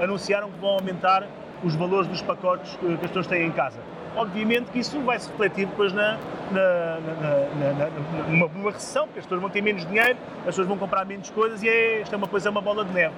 anunciaram 0.00 0.50
que 0.50 0.58
vão 0.58 0.70
aumentar 0.70 1.26
os 1.62 1.74
valores 1.74 2.08
dos 2.08 2.22
pacotes 2.22 2.74
que 2.76 2.86
as 2.94 3.00
pessoas 3.00 3.26
têm 3.26 3.46
em 3.46 3.50
casa. 3.52 3.78
Obviamente 4.16 4.70
que 4.72 4.78
isso 4.80 4.98
vai 5.02 5.18
se 5.18 5.28
refletir 5.30 5.66
depois 5.66 5.92
na, 5.92 6.18
na, 6.50 6.98
na, 7.00 8.28
numa, 8.28 8.48
numa 8.48 8.70
recessão, 8.72 9.04
porque 9.06 9.20
as 9.20 9.24
pessoas 9.24 9.40
vão 9.40 9.50
ter 9.50 9.62
menos 9.62 9.86
dinheiro, 9.86 10.18
as 10.40 10.46
pessoas 10.46 10.66
vão 10.66 10.76
comprar 10.76 11.04
menos 11.06 11.30
coisas 11.30 11.62
e 11.62 11.68
é, 11.68 12.00
isto 12.02 12.12
é 12.12 12.16
uma 12.16 12.26
coisa, 12.28 12.48
é 12.48 12.50
uma 12.50 12.60
bola 12.60 12.84
de 12.84 12.92
neve. 12.92 13.14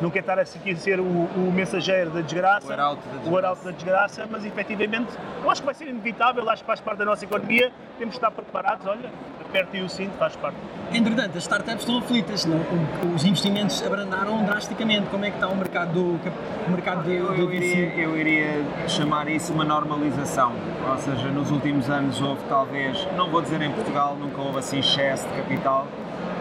Não 0.00 0.10
quer 0.10 0.20
estar 0.20 0.38
a 0.38 0.44
se- 0.44 0.76
ser 0.76 1.00
o, 1.00 1.02
o 1.02 1.52
mensageiro 1.52 2.10
da 2.10 2.20
desgraça, 2.20 2.68
O 2.68 2.72
arauto 2.72 3.02
da 3.08 3.14
o 3.14 3.18
desgraça. 3.18 3.38
arauto 3.38 3.64
da 3.64 3.70
desgraça, 3.72 4.28
mas 4.30 4.44
efetivamente 4.46 5.08
eu 5.42 5.50
acho 5.50 5.60
que 5.60 5.66
vai 5.66 5.74
ser 5.74 5.88
inevitável, 5.88 6.48
acho 6.48 6.62
que 6.62 6.66
faz 6.68 6.80
parte 6.80 6.98
da 7.00 7.04
nossa 7.04 7.24
economia, 7.24 7.72
temos 7.98 8.14
que 8.14 8.18
estar 8.24 8.30
preparados, 8.30 8.86
olha, 8.86 9.10
apertem 9.48 9.82
o 9.82 9.88
cinto, 9.88 10.12
faz 10.18 10.36
parte. 10.36 10.56
Entretanto, 10.92 11.36
as 11.36 11.42
startups 11.44 11.80
estão 11.80 11.98
aflitas, 11.98 12.44
não? 12.46 12.56
O- 12.58 13.14
os 13.14 13.24
investimentos 13.24 13.82
abrandaram 13.84 14.42
drasticamente. 14.44 15.06
Como 15.10 15.24
é 15.24 15.30
que 15.30 15.36
está 15.36 15.48
o 15.48 15.56
mercado 15.56 15.92
do, 15.92 16.20
o 16.66 16.70
mercado 16.70 17.04
de, 17.04 17.14
Eu, 17.16 17.34
eu 17.34 17.52
iria, 17.54 17.94
eu 17.94 18.16
iria 18.16 18.64
chamar 18.88 19.28
isso 19.28 19.52
uma 19.52 19.64
normalização, 19.64 20.52
ou 20.90 20.98
seja, 20.98 21.28
nos 21.28 21.50
últimos 21.50 21.88
anos 21.90 22.20
houve 22.20 22.40
talvez, 22.48 23.06
não 23.16 23.30
vou 23.30 23.40
dizer 23.42 23.60
em 23.62 23.70
Portugal, 23.72 24.16
nunca 24.18 24.40
houve 24.40 24.58
assim 24.58 24.78
excesso 24.80 25.26
de 25.28 25.34
capital, 25.34 25.86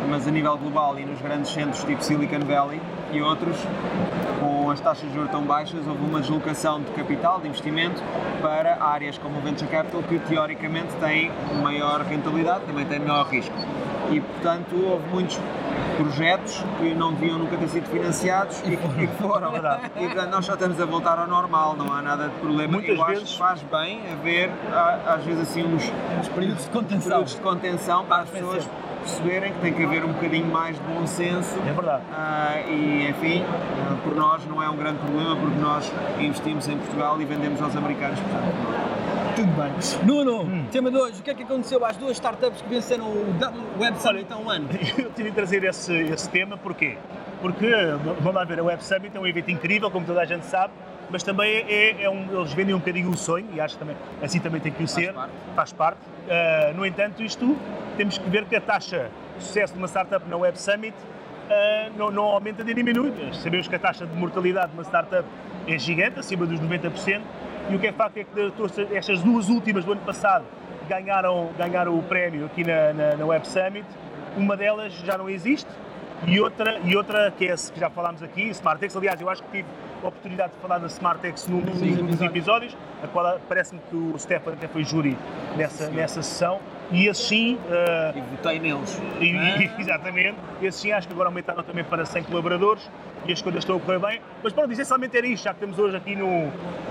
mas 0.10 0.28
a 0.28 0.32
nível 0.32 0.58
global 0.58 0.98
e 1.00 1.06
nos 1.06 1.20
grandes 1.22 1.52
centros 1.52 1.84
tipo 1.84 2.04
Silicon 2.04 2.40
Valley 2.46 2.82
e 3.12 3.22
outros, 3.22 3.56
com 4.40 4.70
as 4.72 4.80
taxas 4.80 5.08
de 5.10 5.16
juros 5.16 5.32
tão 5.32 5.42
baixas, 5.44 5.86
houve 5.88 6.04
uma 6.04 6.20
deslocação 6.22 6.82
de 6.82 6.92
capital, 6.92 7.40
de 7.40 7.48
investimento, 7.48 8.02
para 8.42 8.78
áreas 8.84 9.18
como 9.18 9.38
o 9.38 9.42
Venture 9.42 9.70
Capital, 9.70 10.04
que 10.04 10.20
teoricamente 10.20 10.94
têm 11.00 11.32
maior 11.62 12.02
rentabilidade, 12.02 12.66
também 12.66 12.86
têm 12.86 13.00
menor 13.00 13.28
risco. 13.28 13.56
E, 14.12 14.22
portanto, 14.22 14.74
houve 14.90 15.06
muitos 15.10 15.38
projetos 15.98 16.64
que 16.80 16.94
não 16.94 17.14
deviam 17.14 17.40
nunca 17.40 17.58
ter 17.58 17.68
sido 17.68 17.88
financiados 17.90 18.62
e 18.66 18.74
e 18.74 18.78
que 19.08 19.08
foram. 19.22 19.52
E, 19.56 20.06
portanto, 20.06 20.30
nós 20.30 20.46
só 20.46 20.54
estamos 20.54 20.80
a 20.80 20.86
voltar 20.86 21.18
ao 21.20 21.28
normal, 21.28 21.76
não 21.76 21.92
há 21.92 22.02
nada 22.02 22.30
de 22.30 22.36
problema. 22.36 22.74
Muitas 22.74 22.96
Eu 22.96 23.04
acho 23.04 23.12
vezes- 23.14 23.32
que 23.34 23.38
faz 23.38 23.62
bem 23.64 24.02
haver, 24.14 24.50
às 25.08 25.24
vezes, 25.24 25.42
assim, 25.42 25.64
uns 25.66 25.92
Os 26.22 26.28
períodos 26.30 26.64
de 26.64 26.70
contenção. 26.70 27.10
períodos 27.10 27.36
de 27.36 27.42
contenção 27.42 28.06
para 28.06 28.24
as 28.24 28.30
pessoas 28.30 28.68
perceberem 29.08 29.54
que 29.54 29.60
tem 29.62 29.74
que 29.74 29.84
haver 29.84 30.04
um 30.04 30.12
bocadinho 30.12 30.46
mais 30.48 30.76
de 30.76 30.82
bom 30.84 31.08
senso. 31.08 31.56
É 31.68 31.72
verdade. 31.72 32.04
Ah, 32.12 32.60
e 32.68 33.08
enfim, 33.10 33.44
ah, 33.46 33.96
por 34.04 34.14
nós 34.16 34.46
não 34.46 34.62
é 34.62 34.70
um 34.70 34.76
grande 34.76 35.00
problema 35.00 35.36
porque 35.36 35.58
nós 35.60 35.92
investimos 36.20 36.68
em 36.68 36.78
Portugal 36.78 37.20
e 37.22 37.26
vendemos 37.26 37.62
aos 37.62 37.76
americanos. 37.76 38.20
Portanto, 38.20 38.88
Tudo 39.36 39.52
bem. 39.52 39.72
Nuno, 40.04 40.42
Hum. 40.44 40.66
tema 40.72 40.92
2. 40.92 41.20
O 41.20 41.24
que 41.24 41.30
é 41.30 41.34
que 41.34 41.44
aconteceu 41.44 41.84
às 41.86 41.96
duas 41.96 42.14
startups 42.14 42.62
que 42.62 42.70
venceram 42.70 43.06
o 43.06 43.36
Web 43.80 43.98
Summit 44.02 44.26
há 44.32 44.38
um 44.38 44.50
ano? 44.50 44.68
Eu 44.98 45.12
tive 45.12 45.30
de 45.30 45.36
trazer 45.36 45.64
esse, 45.64 45.94
esse 45.94 46.30
tema, 46.30 46.58
porquê? 46.58 46.98
Porque, 47.42 47.72
vamos 48.20 48.34
lá 48.34 48.44
ver, 48.44 48.60
a 48.60 48.64
Web 48.64 48.84
Summit 48.84 49.16
é 49.16 49.20
um 49.20 49.28
evento 49.28 49.52
incrível, 49.52 49.90
como 49.92 50.06
toda 50.06 50.22
a 50.22 50.26
gente 50.26 50.46
sabe, 50.48 50.74
mas 51.10 51.24
também 51.24 51.66
é, 51.68 52.04
é 52.04 52.10
um, 52.10 52.40
eles 52.40 52.54
vendem 52.54 52.76
um 52.76 52.80
bocadinho 52.80 53.10
o 53.10 53.18
sonho, 53.18 53.48
e 53.54 53.62
acho 53.62 53.76
que 53.76 53.80
também, 53.80 53.96
assim 54.22 54.40
também 54.40 54.60
tem 54.60 54.72
que 54.72 54.84
o 54.84 54.88
ser, 54.88 55.14
parte. 55.14 55.32
faz 55.56 55.74
parte. 55.74 56.00
Ah, 56.30 56.74
no 56.76 56.86
entanto, 56.86 57.24
isto, 57.24 57.58
temos 57.96 58.18
que 58.18 58.30
ver 58.30 58.46
que 58.46 58.56
a 58.56 58.62
taxa 58.62 59.10
de 59.38 59.44
sucesso 59.44 59.74
de 59.74 59.80
uma 59.80 59.88
startup 59.88 60.28
na 60.28 60.38
Web 60.38 60.60
Summit 60.60 60.96
ah, 61.50 61.90
não, 61.96 62.12
não 62.12 62.24
aumenta 62.24 62.64
nem 62.64 62.76
diminui. 62.76 63.14
Sabemos 63.34 63.68
que 63.68 63.76
a 63.76 63.80
taxa 63.80 64.06
de 64.06 64.16
mortalidade 64.16 64.72
de 64.72 64.74
uma 64.74 64.84
startup 64.84 65.28
é 65.68 65.78
gigante, 65.78 66.20
acima 66.20 66.46
dos 66.46 66.60
90%, 66.60 67.22
e 67.70 67.76
o 67.76 67.80
que 67.80 67.88
é 67.88 67.92
facto 67.92 68.18
é 68.18 68.24
que 68.24 68.54
estas 68.96 69.22
duas 69.22 69.50
últimas 69.50 69.84
do 69.84 69.92
ano 69.92 70.02
passado 70.02 70.46
ganharam, 70.88 71.50
ganharam 71.58 71.98
o 71.98 72.04
prémio 72.04 72.46
aqui 72.46 72.64
na, 72.64 72.94
na, 72.94 73.18
na 73.18 73.26
Web 73.26 73.48
Summit. 73.48 73.86
Uma 74.38 74.56
delas 74.56 74.94
já 74.94 75.18
não 75.18 75.30
existe 75.30 75.70
e 76.26 76.40
outra, 76.40 76.80
e 76.84 76.96
outra 76.96 77.32
que 77.32 77.46
é 77.46 77.54
esse 77.54 77.72
que 77.72 77.80
já 77.80 77.90
falámos 77.90 78.24
aqui, 78.24 78.50
Smartex. 78.50 78.96
Aliás, 78.96 79.22
eu 79.22 79.30
acho 79.30 79.44
que 79.44 79.52
tive 79.52 79.68
oportunidade 80.04 80.54
de 80.54 80.60
falar 80.60 80.78
da 80.80 80.88
Smartex 80.88 81.48
num, 81.48 81.62
dos 81.62 81.82
episódio. 81.82 82.26
episódios, 82.26 82.78
a 83.04 83.08
qual 83.08 83.40
parece-me 83.48 83.82
que 83.90 83.96
o 83.96 84.18
Stefan 84.18 84.54
até 84.54 84.68
foi 84.68 84.84
júri 84.84 85.18
nessa, 85.56 85.90
nessa 85.90 86.22
sessão. 86.22 86.60
E 86.92 87.08
esse 87.08 87.22
sim, 87.24 87.60
eh, 87.70 88.14
e 88.16 88.22
votei 88.36 88.60
neles. 88.60 89.02
e- 89.20 89.26
e- 89.26 89.72
exatamente. 89.82 90.38
Esse 90.62 90.80
sim, 90.80 90.92
acho 90.92 91.08
que 91.08 91.14
agora 91.14 91.30
aumentaram 91.30 91.62
também 91.64 91.84
para 91.84 92.06
100 92.06 92.24
colaboradores 92.24 92.90
e 93.26 93.32
as 93.34 93.42
coisas 93.42 93.60
estão 93.64 93.76
a 93.76 93.80
correr 93.80 94.00
bem. 94.00 94.22
Mas 94.42 94.54
pronto, 94.54 94.72
essencialmente 94.72 95.18
era 95.18 95.28
isto, 95.28 95.44
já 95.44 95.54
que 95.54 95.58
estamos 95.66 95.78
hoje 95.78 95.98
aqui 95.98 96.16
no, 96.16 96.46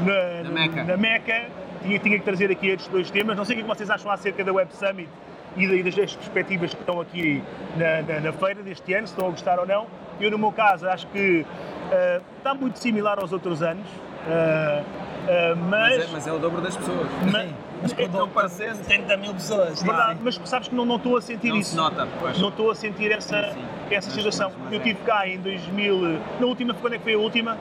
na, 0.04 0.42
Na 0.44 0.50
Meca. 0.50 0.84
na 0.84 0.96
Meca, 0.98 1.44
tinha, 1.82 1.98
tinha 1.98 2.18
que 2.18 2.25
trazer 2.25 2.50
aqui 2.50 2.68
estes 2.68 2.88
dois 2.88 3.10
temas. 3.10 3.36
Não 3.36 3.44
sei 3.44 3.56
o 3.56 3.62
que 3.62 3.66
vocês 3.66 3.88
acham 3.88 4.10
acerca 4.10 4.44
da 4.44 4.52
Web 4.52 4.75
Summit 4.75 5.08
e 5.56 5.66
da- 5.66 5.75
e 5.75 5.82
das 5.82 5.94
perspectivas 5.94 6.75
que 6.75 6.80
estão 6.80 7.00
aqui 7.00 7.42
na, 7.78 8.02
na- 8.02 8.20
na 8.20 8.32
feira 8.34 8.62
deste 8.62 8.92
ano, 8.92 9.06
se 9.06 9.14
estão 9.14 9.28
a 9.28 9.30
gostar 9.30 9.58
ou 9.58 9.66
não. 9.66 9.86
Eu, 10.20 10.30
no 10.30 10.36
meu 10.38 10.52
caso, 10.52 10.86
acho 10.88 11.06
que 11.08 11.46
ah, 11.93 12.21
está 12.38 12.55
muito 12.55 12.78
similar 12.78 13.19
aos 13.21 13.33
outros 13.33 13.62
anos, 13.62 13.87
ah, 14.28 14.83
ah, 15.28 15.55
Mas 15.57 15.97
mas... 15.97 16.05
é, 16.05 16.07
mas 16.12 16.26
é 16.26 16.33
o 16.33 16.38
dobro 16.38 16.61
das 16.61 16.76
pessoas. 16.76 17.07
mas- 17.33 17.50
Mas 17.83 17.93
é, 17.99 18.09
não 18.09 18.28
parecendo 18.28 18.76
70 18.76 19.16
mil 19.19 19.35
pessoas. 19.35 19.83
verdade, 19.83 20.19
mas 20.23 20.40
sabes 20.47 20.69
que 20.69 20.75
não, 20.75 20.85
não 20.87 20.97
estou 20.97 21.16
a 21.16 21.21
sentir 21.21 21.49
Não 21.50 21.59
isso. 21.59 21.71
se 21.73 21.76
nota, 21.76 22.09
pois. 22.19 22.38
Não 22.38 22.49
estou 22.49 22.71
a 22.71 22.75
sentir 22.75 23.12
essa, 23.12 23.43
Sim, 23.49 23.52
sim. 23.52 23.64
essa 23.90 24.07
Mas- 24.09 24.14
situação. 24.16 24.49
mas- 24.50 24.59
mas 24.64 24.73
eu 24.73 24.78
é. 24.78 24.83
estive 24.88 25.05
cá 25.05 25.28
em 25.28 25.38
2000, 25.38 26.19
na 26.40 26.47
última, 26.47 26.73
quando 26.75 26.95
é 26.95 26.99
que 26.99 27.05
foi 27.05 27.14
a 27.14 27.19
última? 27.19 27.59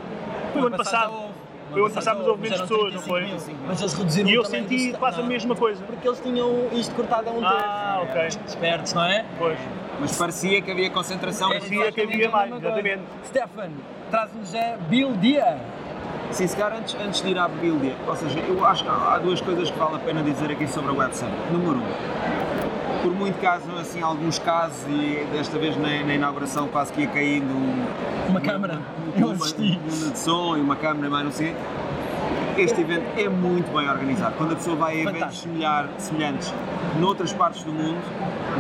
Foi 0.53 0.61
o 0.61 0.67
ano 0.67 0.77
passado. 0.77 1.13
Foi 1.71 1.81
o 1.81 1.85
ano 1.85 1.93
passado, 1.95 2.17
mas 2.19 2.27
houve 2.27 2.41
menos 2.43 2.61
pessoas, 2.61 2.93
não 2.93 3.01
foi? 3.01 3.27
Mas 3.67 3.81
eles 3.81 3.93
reduziram 3.93 4.29
E 4.29 4.33
eu 4.35 4.45
senti 4.45 4.91
do- 4.93 4.97
quase 4.99 5.19
a 5.19 5.23
mesma 5.23 5.55
coisa. 5.55 5.83
Porque 5.83 6.07
eles 6.07 6.19
tinham 6.21 6.69
isto 6.71 6.95
cortado 6.95 7.29
a 7.29 7.33
um 7.33 7.43
Ah, 7.45 8.05
terço. 8.13 8.37
ok. 8.37 8.45
Espertos, 8.47 8.93
não 8.93 9.03
é? 9.03 9.25
Pois. 9.37 9.59
Mas 9.99 10.17
parecia 10.17 10.61
que 10.61 10.71
havia 10.71 10.89
concentração. 10.91 11.49
Parecia 11.49 11.91
que 11.91 12.01
havia 12.01 12.29
mais, 12.29 12.53
Exatamente. 12.55 13.01
Stefan, 13.25 13.69
traz-nos 14.09 14.51
já 14.51 14.77
Bill 14.89 15.13
Dia. 15.17 15.57
Sim, 16.31 16.47
se 16.47 16.57
calhar 16.57 16.77
antes, 16.79 16.95
antes 16.95 17.21
de 17.21 17.29
ir 17.29 17.37
à 17.37 17.47
Buildia, 17.47 17.95
ou 18.05 18.15
seja, 18.15 18.39
eu 18.39 18.65
acho 18.65 18.83
que 18.83 18.89
há 18.89 19.17
duas 19.19 19.39
coisas 19.39 19.69
que 19.69 19.77
vale 19.77 19.95
a 19.95 19.99
pena 19.99 20.21
dizer 20.23 20.51
aqui 20.51 20.67
sobre 20.67 20.91
a 20.91 20.93
Web 20.93 21.15
Summit. 21.15 21.37
Número 21.51 21.77
um, 21.77 23.01
por 23.03 23.13
muito 23.13 23.45
hajam 23.45 23.77
assim, 23.77 24.01
alguns 24.01 24.39
casos, 24.39 24.83
e 24.89 25.25
desta 25.31 25.57
vez 25.57 25.77
na, 25.77 26.03
na 26.03 26.13
inauguração 26.15 26.67
quase 26.67 26.91
que 26.91 27.01
ia 27.01 27.07
caindo 27.07 27.53
um, 27.53 27.85
Uma 28.29 28.41
câmara. 28.41 28.81
Eu 29.17 29.31
assisti. 29.31 29.79
uma 29.87 30.11
de 30.11 30.19
som 30.19 30.57
e 30.57 30.61
uma 30.61 30.75
câmara, 30.75 31.09
mais 31.09 31.23
não 31.25 31.31
sei. 31.31 31.55
Este 32.57 32.81
evento 32.81 33.05
é 33.17 33.29
muito 33.29 33.71
bem 33.71 33.87
organizado. 33.87 34.35
Quando 34.37 34.53
a 34.53 34.55
pessoa 34.55 34.75
vai 34.75 34.95
a 34.95 35.01
eventos 35.01 35.43
Fantástico. 35.43 35.89
semelhantes 35.99 36.53
noutras 36.99 37.33
partes 37.33 37.63
do 37.63 37.71
mundo, 37.71 38.01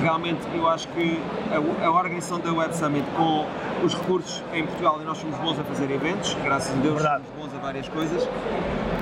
realmente 0.01 0.41
eu 0.53 0.67
acho 0.67 0.87
que 0.89 1.19
a, 1.51 1.85
a 1.85 1.91
organização 1.91 2.39
da 2.39 2.51
Web 2.51 2.75
Summit 2.75 3.05
com 3.15 3.45
os 3.83 3.93
recursos 3.93 4.43
em 4.53 4.65
Portugal, 4.65 4.99
e 5.01 5.05
nós 5.05 5.17
somos 5.17 5.37
bons 5.39 5.59
a 5.59 5.63
fazer 5.63 5.91
eventos, 5.91 6.35
graças 6.43 6.75
a 6.75 6.81
Deus 6.81 6.95
Verdade. 6.95 7.23
somos 7.35 7.51
bons 7.51 7.57
a 7.57 7.61
várias 7.61 7.87
coisas, 7.89 8.27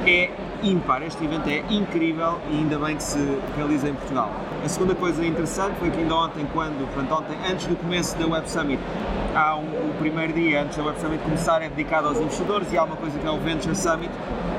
é 0.06 0.30
ímpar. 0.64 1.02
Este 1.04 1.24
evento 1.24 1.48
é 1.50 1.64
incrível 1.70 2.40
e 2.50 2.58
ainda 2.58 2.78
bem 2.78 2.96
que 2.96 3.04
se 3.04 3.40
realiza 3.56 3.90
em 3.90 3.94
Portugal. 3.94 4.32
A 4.64 4.70
segunda 4.70 4.96
coisa 4.96 5.26
interessante 5.26 5.76
foi 5.80 5.90
que 5.90 6.00
ainda 6.00 6.16
ontem, 6.16 6.46
quando, 6.54 6.86
portanto, 6.94 7.22
ontem, 7.22 7.38
antes 7.52 7.68
do 7.68 7.76
começo 7.76 8.18
da 8.18 8.28
Web 8.28 8.50
Summit, 8.50 8.82
há 9.36 9.56
um, 9.56 9.64
o 9.64 9.96
primeiro 10.00 10.34
dia 10.34 10.64
antes 10.64 10.78
da 10.78 10.84
Web 10.84 11.00
Summit 11.00 11.24
começar 11.24 11.62
é 11.62 11.70
dedicado 11.70 12.08
aos 12.08 12.20
investidores 12.20 12.72
e 12.72 12.78
há 12.78 12.84
uma 12.84 12.96
coisa 12.96 13.18
que 13.18 13.26
é 13.26 13.32
o 13.32 13.38
Venture 13.40 13.76
Summit 13.76 14.12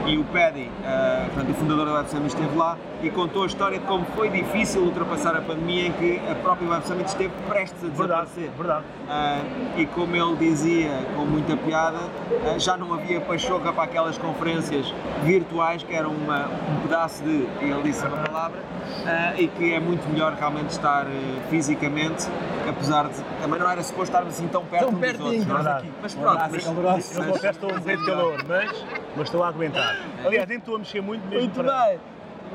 e 0.07 0.19
o 0.19 0.25
Paddy, 0.25 0.71
uh, 0.81 1.25
portanto, 1.27 1.51
o 1.51 1.55
fundador 1.55 1.87
da 1.87 1.93
Web 1.95 2.11
Summit 2.11 2.35
esteve 2.35 2.57
lá 2.57 2.77
e 3.03 3.11
contou 3.11 3.43
a 3.43 3.47
história 3.47 3.79
de 3.79 3.87
como 3.87 4.05
foi 4.17 4.29
difícil 4.29 4.83
ultrapassar 4.83 5.35
a 5.37 5.41
pandemia 5.41 5.87
em 5.87 5.93
que 5.93 6.21
a 6.31 6.35
própria 6.35 6.69
Web 6.69 6.87
Summit 6.87 7.09
esteve 7.09 7.33
prestes 7.49 7.83
a 7.85 7.89
Verdade, 7.89 8.29
desaparecer. 8.35 8.51
verdade. 8.57 8.85
Uh, 9.05 9.81
e 9.81 9.87
como 9.87 10.15
ele 10.15 10.37
dizia 10.37 11.07
com 11.17 11.25
muita 11.25 11.57
piada, 11.57 11.99
uh, 11.99 12.59
já 12.59 12.77
não 12.77 12.93
havia 12.93 13.21
pachorra 13.21 13.73
para 13.73 13.85
aquelas 13.85 14.19
conferências 14.19 14.93
virtuais 15.23 15.83
que 15.83 15.95
eram 15.95 16.11
uma, 16.11 16.47
um 16.47 16.81
pedaço 16.83 17.23
de, 17.23 17.49
e 17.63 17.71
ele 17.71 17.83
disse 17.83 18.07
uma 18.07 18.19
palavra, 18.19 18.59
uh, 18.59 19.41
e 19.41 19.49
que 19.49 19.73
é 19.73 19.81
muito 19.81 20.07
melhor 20.11 20.35
realmente 20.35 20.71
estar 20.71 21.07
fisicamente, 21.49 22.29
apesar 22.69 23.09
de 23.09 23.15
também 23.43 23.59
não 23.61 23.71
era 23.71 23.83
suposto 23.83 24.05
estarmos 24.05 24.35
assim 24.35 24.49
tão 24.49 24.65
perto 24.65 24.85
Tão 24.87 24.95
perto 24.95 25.19
dos 25.19 25.27
outros. 25.27 25.43
de 25.45 25.49
não 25.49 25.59
é? 25.59 25.63
verdade. 25.63 25.93
Mas 26.03 26.15
pronto, 26.15 26.29
abraço 26.31 26.51
mas, 26.53 26.65
caloroso. 26.65 27.15
Eu 27.21 27.25
confesso 27.27 27.41
que 27.41 27.49
estou 27.67 27.71
a 27.71 27.79
morrer 27.81 27.97
de 27.97 28.07
calor, 28.07 28.45
mas, 28.47 28.85
mas 29.17 29.27
estou 29.27 29.43
a 29.45 29.49
aguentar. 29.49 29.97
Aliás, 30.25 30.49
nem 30.49 30.59
estou 30.59 30.77
a 30.77 30.79
mexer 30.79 31.01
muito 31.01 31.23
mesmo 31.27 31.41
Muito 31.41 31.63
para... 31.63 31.85
bem. 31.87 31.99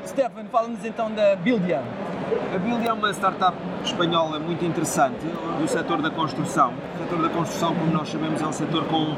Stefan, 0.06 0.44
fala-nos 0.50 0.82
então 0.84 1.10
da 1.10 1.36
Buildian. 1.36 1.82
A 2.54 2.58
Build 2.58 2.86
é 2.86 2.92
uma 2.92 3.10
startup 3.12 3.56
espanhola 3.84 4.38
muito 4.38 4.64
interessante 4.64 5.18
do 5.60 5.68
setor 5.68 6.00
da 6.00 6.10
construção. 6.10 6.72
O 6.94 7.02
setor 7.02 7.22
da 7.22 7.28
construção, 7.28 7.74
como 7.74 7.92
nós 7.92 8.08
sabemos, 8.08 8.40
é 8.40 8.46
um 8.46 8.52
setor 8.52 8.84
com 8.86 9.14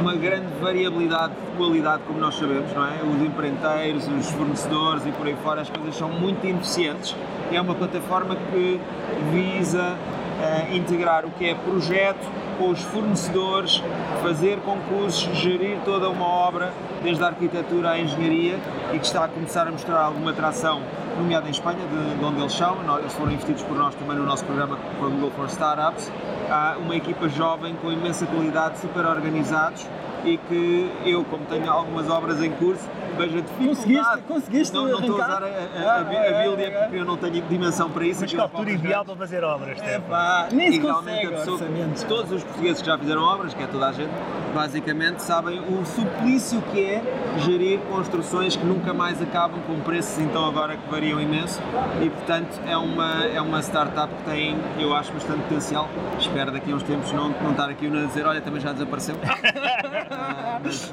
uma 0.00 0.14
grande 0.14 0.46
variabilidade 0.60 1.32
de 1.34 1.56
qualidade, 1.56 2.02
como 2.06 2.20
nós 2.20 2.34
sabemos, 2.36 2.72
não 2.74 2.84
é? 2.86 3.00
Os 3.02 3.22
empreiteiros, 3.22 4.06
os 4.06 4.30
fornecedores 4.30 5.04
e 5.06 5.10
por 5.10 5.26
aí 5.26 5.36
fora, 5.42 5.62
as 5.62 5.70
coisas 5.70 5.96
são 5.96 6.08
muito 6.10 6.46
ineficientes. 6.46 7.16
É 7.50 7.60
uma 7.60 7.74
plataforma 7.74 8.36
que 8.36 8.78
visa 9.32 9.96
eh, 10.40 10.76
integrar 10.76 11.24
o 11.24 11.30
que 11.30 11.48
é 11.48 11.54
projeto 11.54 12.26
com 12.58 12.70
os 12.70 12.80
fornecedores, 12.82 13.82
fazer 14.22 14.58
concursos, 14.60 15.22
gerir 15.36 15.78
toda 15.84 16.08
uma 16.08 16.26
obra, 16.26 16.72
desde 17.02 17.22
a 17.22 17.28
arquitetura 17.28 17.90
à 17.90 17.98
engenharia, 17.98 18.58
e 18.92 18.98
que 18.98 19.06
está 19.06 19.24
a 19.24 19.28
começar 19.28 19.66
a 19.66 19.70
mostrar 19.70 20.00
alguma 20.00 20.30
atração, 20.30 20.82
nomeada 21.16 21.46
em 21.46 21.50
Espanha, 21.50 21.78
de, 21.86 22.18
de 22.18 22.24
onde 22.24 22.40
eles 22.40 22.52
são. 22.52 22.76
Eles 22.98 23.12
foram 23.14 23.32
investidos 23.32 23.62
por 23.62 23.76
nós 23.76 23.94
também 23.94 24.16
no 24.16 24.24
nosso 24.24 24.44
programa 24.44 24.78
From 24.98 25.20
Go 25.20 25.30
for 25.30 25.46
Startups. 25.46 26.10
Há 26.50 26.76
uma 26.78 26.96
equipa 26.96 27.28
jovem 27.28 27.74
com 27.76 27.90
imensa 27.90 28.26
qualidade, 28.26 28.78
super 28.78 29.06
organizados 29.06 29.86
e 30.24 30.36
que 30.38 30.90
eu, 31.04 31.24
como 31.24 31.44
tenho 31.46 31.70
algumas 31.70 32.08
obras 32.10 32.42
em 32.42 32.50
curso, 32.52 32.88
vejo 33.16 33.38
a 33.38 33.40
dificuldade. 33.40 33.76
Conseguiste- 33.76 34.22
conseguiste 34.28 34.74
não, 34.74 34.86
não 34.88 35.00
estou 35.00 35.20
a 35.20 35.24
usar 35.24 35.42
a, 35.42 35.46
a, 35.46 35.92
a, 35.92 36.00
a 36.00 36.04
Bíblia 36.04 36.70
porque 36.82 36.96
eu 36.96 37.04
não 37.04 37.16
tenho 37.16 37.42
dimensão 37.42 37.90
para 37.90 38.04
isso. 38.06 38.20
Mas 38.22 38.30
que 38.30 38.36
é 38.36 38.40
altura 38.40 38.70
ideal 38.70 39.04
para 39.04 39.16
fazer 39.16 39.44
obras, 39.44 39.78
Stefan. 39.78 39.96
Epá, 39.96 40.48
nem 40.52 40.72
se 40.72 40.80
consegue 40.80 41.28
pessoa, 41.28 41.60
todos 42.08 42.32
os 42.32 42.42
portugueses 42.44 42.80
que 42.82 42.86
já 42.86 42.98
fizeram 42.98 43.22
obras, 43.22 43.54
que 43.54 43.62
é 43.62 43.66
toda 43.66 43.88
a 43.88 43.92
gente, 43.92 44.10
basicamente 44.54 45.22
sabem 45.22 45.60
o 45.60 45.84
suplício 45.86 46.60
que 46.72 46.84
é 46.84 47.02
gerir 47.38 47.78
construções 47.90 48.56
que 48.56 48.64
nunca 48.64 48.92
mais 48.92 49.20
acabam 49.22 49.60
com 49.66 49.78
preços 49.80 50.18
então 50.18 50.44
agora 50.46 50.76
que 50.76 50.90
variam 50.90 51.20
imenso 51.20 51.60
e 52.02 52.10
portanto 52.10 52.60
é 52.66 52.76
uma, 52.76 53.24
é 53.24 53.40
uma 53.40 53.60
startup 53.62 54.12
que 54.12 54.22
tem, 54.24 54.56
eu 54.78 54.94
acho, 54.94 55.12
bastante 55.12 55.40
potencial. 55.42 55.88
Espero 56.18 56.50
daqui 56.50 56.72
a 56.72 56.74
uns 56.74 56.82
tempos 56.82 57.12
não, 57.12 57.28
não 57.42 57.52
estar 57.52 57.68
aqui 57.68 57.86
a 57.86 58.06
dizer, 58.06 58.26
olha, 58.26 58.40
também 58.40 58.60
já 58.60 58.72
desapareceu. 58.72 59.16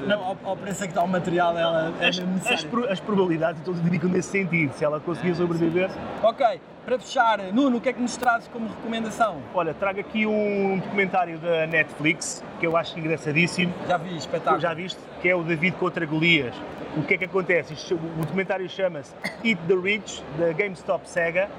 Não, 0.06 0.24
ao, 0.24 0.38
ao 0.44 0.58
preço 0.58 0.84
a 0.84 0.88
que 0.88 0.92
está 0.92 1.04
o 1.04 1.08
material, 1.08 1.58
ela 1.58 1.94
é 2.00 2.08
As, 2.08 2.20
as, 2.52 2.64
pro- 2.64 2.90
as 2.92 3.00
probabilidades 3.00 3.62
todos 3.64 3.80
indicam 3.82 4.10
nesse 4.10 4.30
sentido. 4.30 4.74
Se 4.74 4.86
ela 4.86 5.00
conseguir 5.00 5.36
sobreviver, 5.36 5.90
Ok, 6.24 6.46
para 6.86 7.00
fechar, 7.00 7.40
Nuno, 7.54 7.78
o 7.78 7.82
que 7.82 7.90
é 7.90 7.94
que 7.94 8.02
nos 8.02 8.16
trazes 8.18 8.48
como 8.48 8.68
recomendação? 8.68 9.38
olha, 9.54 9.74
trago 9.74 10.00
aqui 10.00 10.26
um 10.26 10.80
documentário 10.80 11.38
da 11.40 11.68
Netflix 11.68 12.44
que 12.60 12.68
eu 12.68 12.78
acho 12.78 12.98
engraçadíssimo. 12.98 13.74
Já 13.88 13.98
vi, 13.98 14.16
espetáculo. 14.16 14.62
já 14.62 14.74
viste? 14.74 15.00
Que 15.22 15.30
é 15.30 15.36
o 15.36 15.44
David 15.44 15.76
contra 15.78 16.06
Golias. 16.06 16.54
O 16.96 17.04
que 17.04 17.14
é 17.16 17.18
que 17.18 17.26
acontece? 17.26 17.74
O 17.94 18.22
documentário 18.22 18.68
chama-se 18.70 19.14
Eat 19.44 19.60
the 19.68 19.76
Rich, 19.76 20.24
da 20.40 20.52
GameStop 20.54 21.08
Sega, 21.10 21.50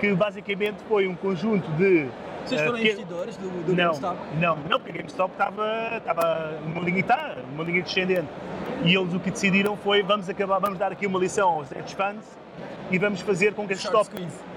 que 0.00 0.12
basicamente 0.14 0.78
foi 0.88 1.06
um 1.06 1.14
conjunto 1.14 1.70
de. 1.72 2.08
Vocês 2.46 2.60
eh, 2.60 2.64
foram 2.64 2.78
que- 2.78 2.84
investidores 2.84 3.36
do, 3.36 3.48
do 3.64 3.70
não, 3.74 3.84
GameStop? 3.84 4.16
não, 4.40 4.56
não, 4.68 4.78
porque 4.80 4.90
a 4.90 4.94
GameStop 4.96 5.32
estava, 5.32 5.96
estava 5.96 6.52
numa 6.66 6.80
linha, 6.80 7.00
está, 7.00 7.36
numa 7.50 7.64
linha 7.64 7.82
descendente. 7.82 8.28
E 8.84 8.94
eles 8.96 9.14
o 9.14 9.20
que 9.20 9.30
decidiram 9.30 9.76
foi, 9.76 10.02
vamos 10.02 10.28
acabar, 10.28 10.58
vamos 10.58 10.78
dar 10.78 10.90
aqui 10.92 11.06
uma 11.06 11.18
lição 11.18 11.48
aos 11.48 11.70
hedge 11.70 11.94
funds 11.94 12.24
e 12.90 12.98
vamos 12.98 13.20
fazer 13.20 13.54
com 13.54 13.66
que 13.66 13.72
as 13.74 13.78
stop, 13.78 14.08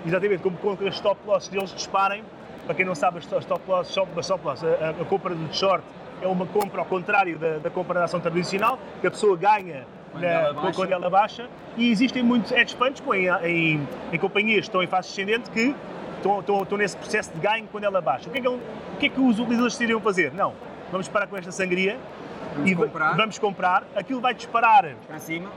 exatamente, 0.06 0.42
com, 0.42 0.52
com 0.52 0.76
que 0.76 0.88
as 0.88 0.96
stop 0.96 1.20
losses 1.26 1.50
deles 1.50 1.72
disparem. 1.74 2.24
Para 2.66 2.74
quem 2.74 2.84
não 2.86 2.96
sabe, 2.96 3.20
as 3.20 3.24
stop 3.26 3.62
loss, 3.68 3.88
stop, 3.90 4.10
a 4.18 4.20
stop 4.22 4.44
loss, 4.44 4.64
a, 4.64 4.90
a- 5.02 5.06
compra 5.06 5.36
de 5.36 5.56
short 5.56 5.84
é 6.22 6.28
uma 6.28 6.48
compra 6.48 6.80
ao 6.82 6.86
contrário 6.86 7.38
da, 7.38 7.58
da 7.60 7.70
compra 7.70 8.00
da 8.00 8.06
ação 8.06 8.20
tradicional, 8.20 8.80
que 9.02 9.06
a 9.06 9.12
pessoa 9.12 9.38
ganha 9.38 9.86
Quando 10.12 10.24
na- 10.24 10.28
ela 10.30 10.54
baixa. 10.54 10.74
quando 10.74 10.92
ela 10.92 11.10
baixa. 11.10 11.48
E 11.78 11.92
existem 11.92 12.24
muitos 12.24 12.52
hedge 12.52 12.76
funds 12.76 13.04
em, 13.14 13.28
em, 13.48 13.88
em 14.14 14.18
companhias 14.18 14.62
que 14.62 14.66
estão 14.70 14.82
em 14.82 14.88
fase 14.88 15.10
descendente 15.10 15.52
que 15.52 15.76
estão, 16.26 16.40
estão, 16.40 16.64
estão 16.64 16.78
nesse 16.78 16.98
processo 16.98 17.32
de 17.32 17.40
ganho 17.40 17.68
quando 17.72 17.84
ela 17.84 18.02
baixa. 18.02 18.28
O 18.28 18.32
que 18.32 18.40
é 18.40 18.42
que, 18.42 18.48
ele- 18.48 18.58
o 18.94 18.98
que, 18.98 19.06
é 19.06 19.10
que 19.10 19.20
os 19.20 19.40
utilizadores 19.40 19.74
decidiram 19.74 20.02
fazer? 20.02 20.34
Não, 20.34 20.54
vamos 20.92 21.08
parar 21.08 21.28
com 21.28 21.38
esta 21.38 21.52
sangria 21.52 21.98
Vamos 22.56 22.72
e 22.72 22.76
comprar. 22.76 23.16
vamos 23.16 23.40
comprar. 23.40 23.84
Aquilo 23.96 24.20
vai 24.22 24.34
disparar, 24.34 24.96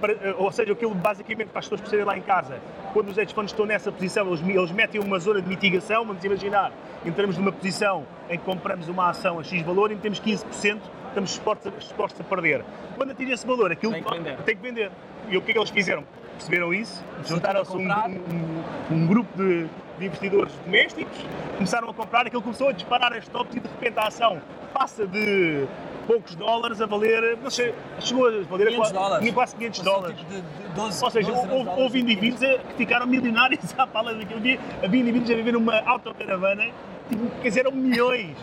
Para 0.00 0.12
eh, 0.12 0.34
ou 0.36 0.50
seja, 0.52 0.72
aquilo 0.72 0.94
basicamente 0.94 1.48
para 1.48 1.60
as 1.60 1.64
pessoas 1.66 1.80
perceberem 1.80 2.06
lá 2.06 2.18
em 2.18 2.22
casa, 2.22 2.58
quando 2.92 3.08
os 3.08 3.16
hedge 3.18 3.32
funds 3.34 3.52
estão 3.52 3.64
nessa 3.66 3.90
posição, 3.92 4.26
eles, 4.28 4.40
eles 4.46 4.70
metem 4.72 5.00
uma 5.00 5.18
zona 5.18 5.40
de 5.40 5.48
mitigação, 5.48 6.04
vamos 6.04 6.22
imaginar, 6.24 6.72
entramos 7.04 7.38
numa 7.38 7.52
posição 7.52 8.04
em 8.28 8.36
que 8.38 8.44
compramos 8.44 8.88
uma 8.88 9.10
ação 9.10 9.38
a 9.38 9.44
X 9.44 9.62
valor 9.62 9.90
e 9.92 9.96
temos 9.96 10.20
15%, 10.20 10.78
estamos 11.08 11.30
expostos 11.30 11.72
a, 11.72 11.78
expostos 11.78 12.20
a 12.20 12.24
perder. 12.24 12.64
Quando 12.96 13.12
atinge 13.12 13.32
esse 13.32 13.46
valor, 13.46 13.70
aquilo 13.72 13.92
Tem 13.92 14.02
que 14.02 14.10
vender. 14.14 14.36
tem 14.38 14.56
que 14.56 14.62
vender. 14.62 14.90
E 15.28 15.36
o 15.36 15.42
que 15.42 15.50
é 15.50 15.54
que 15.54 15.58
eles 15.60 15.70
fizeram? 15.70 16.02
Perceberam 16.36 16.72
isso? 16.74 17.04
Juntaram-se 17.26 17.76
um, 17.76 17.88
um- 17.90 18.64
um 18.94 19.06
grupo 19.06 19.36
de, 19.36 19.66
de 19.98 20.06
investidores 20.06 20.52
domésticos, 20.64 21.16
começaram 21.56 21.90
a 21.90 21.94
comprar, 21.94 22.26
aquilo 22.26 22.42
começou 22.42 22.68
a 22.68 22.72
disparar 22.72 23.12
as 23.12 23.26
tops 23.28 23.56
e 23.56 23.60
de 23.60 23.68
repente 23.68 23.98
a 23.98 24.06
ação 24.08 24.40
passa 24.72 25.06
de 25.06 25.64
poucos 26.06 26.34
dólares 26.34 26.80
a 26.80 26.86
valer, 26.86 27.36
não 27.42 27.50
sei, 27.50 27.74
chegou 28.00 28.26
a 28.28 28.30
valer 28.42 28.68
500 28.68 28.90
a 28.90 28.92
dólares. 28.92 29.18
tinha 29.20 29.34
quase 29.34 29.56
500 29.56 29.78
Passou 29.80 29.92
dólares. 29.94 30.18
tipo 30.18 30.30
de- 30.32 30.40
de 30.40 30.68
12, 30.74 31.04
Ou 31.04 31.10
seja, 31.10 31.28
12, 31.32 31.46
13 31.48 31.54
houve, 31.68 31.82
houve 31.82 32.00
indivíduos 32.00 32.42
a- 32.42 32.58
que 32.58 32.74
ficaram 32.76 33.06
milionários 33.06 33.60
à 33.78 33.86
pala 33.86 34.14
daquilo. 34.14 34.38
Havia, 34.38 34.58
havia 34.82 35.00
indivíduos 35.00 35.30
a 35.30 35.34
viver 35.34 35.52
numa 35.52 35.80
autocaravana, 35.80 36.64
tipo, 37.08 37.28
quer 37.42 37.48
dizer, 37.48 37.60
eram 37.60 37.72
milhões. 37.72 38.36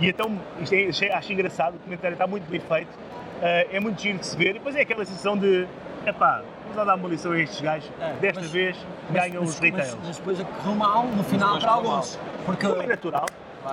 E 0.00 0.08
então, 0.08 0.38
isto 0.60 0.74
é, 0.74 0.86
achei- 0.88 1.10
acho 1.10 1.32
engraçado, 1.32 1.74
o 1.74 1.78
comentário 1.80 2.14
está 2.14 2.26
muito 2.26 2.48
bem 2.48 2.60
feito, 2.60 2.90
eh, 3.42 3.66
é 3.72 3.80
muito 3.80 4.00
giro 4.00 4.18
de 4.18 4.26
se 4.26 4.36
ver. 4.36 4.50
E 4.50 4.52
depois 4.54 4.76
é 4.76 4.82
aquela 4.82 5.04
sensação 5.04 5.36
de, 5.36 5.66
epá, 6.08 6.42
vamos 6.62 6.76
lá 6.76 6.84
dar 6.84 6.94
uma 6.96 7.08
lição 7.08 7.32
a 7.32 7.38
estes 7.40 7.60
gajos, 7.60 7.90
É, 8.00 8.12
desta 8.20 8.40
mas- 8.40 8.50
vez 8.50 8.76
Mas- 9.10 9.22
ganham 9.22 9.42
mas, 9.42 9.50
os 9.50 9.58
retails. 9.58 9.94
Mas, 9.96 10.06
mas 10.06 10.16
depois 10.18 10.38
correu 10.42 10.74
mal 10.74 11.04
no 11.04 11.24
final 11.24 11.58
para 11.58 11.70
alguns. 11.70 12.18
Porque, 12.46 12.66
Como 12.66 12.82
é 12.82 12.86
natural. 12.86 13.26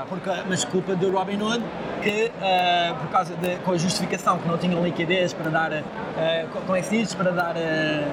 Porque, 0.10 0.30
mas 0.50 0.64
culpa 0.66 0.96
do 0.96 1.12
Robin 1.12 1.42
Hood, 1.42 1.64
que 2.02 2.32
eh, 2.42 2.94
por 3.00 3.10
causa 3.10 3.36
de, 3.36 3.56
com 3.58 3.72
a 3.72 3.78
justificação 3.78 4.38
que 4.40 4.48
não 4.48 4.58
tinham 4.58 4.84
liquidez 4.84 5.34
para 5.34 5.50
dar, 5.50 5.72
eh, 5.72 6.46
co- 6.52 6.60
como 6.62 6.76
é 6.76 6.82
que 6.82 6.88
se 6.88 6.98
diz, 6.98 7.14
para 7.14 7.32
dar 7.32 7.56
eh, 7.56 8.08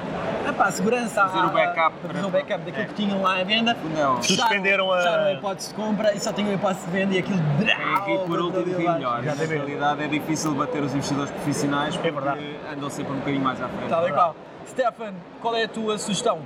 epá, 0.49 0.71
segurança 0.71 1.23
Fazer 1.27 1.39
à- 1.41 1.47
o 1.47 1.51
backup 1.51 1.97
para 2.03 2.15
fazer 2.15 2.27
o 2.27 2.31
backup 2.31 2.61
daquilo 2.65 2.87
que 2.87 2.95
tinham 2.95 3.23
lá 3.23 3.41
à 3.41 3.45
venda. 3.45 3.75
Não. 3.75 4.23
Fecharam- 4.23 4.23
Suspenderam 4.23 4.93
a- 4.93 4.99
fecharam 4.99 5.25
a 5.25 5.33
hipótese 5.33 5.69
de 5.69 5.75
compra 5.75 6.15
e 6.15 6.21
só 6.21 6.33
tinham 6.33 6.51
a 6.51 6.55
hipótese 6.55 6.85
de 6.87 6.91
venda 6.93 7.15
e 7.15 7.19
aquilo 7.19 7.39
ri 7.59 8.19
por 8.27 8.41
último 8.41 8.63
abaixo. 8.75 8.93
melhor. 8.93 9.23
Na 9.23 9.33
realidade 9.45 10.03
é 10.05 10.09
difícil 10.09 10.55
bater 10.55 10.83
os 10.83 10.93
investidores 10.95 11.31
profissionais 11.31 11.95
porque 11.97 12.11
verdade. 12.11 12.57
andam 12.73 12.91
sempre 12.91 13.13
um 13.13 13.17
bocadinho 13.19 13.43
mais 13.45 13.61
à 13.61 13.69
frente. 13.69 13.89
Tal 13.89 14.09
e 14.09 14.13
qual. 14.13 14.37
Stefan, 14.69 15.15
qual 15.41 15.57
é 15.57 15.65
a 15.65 15.69
tua 15.69 15.99
sugestão? 15.99 16.39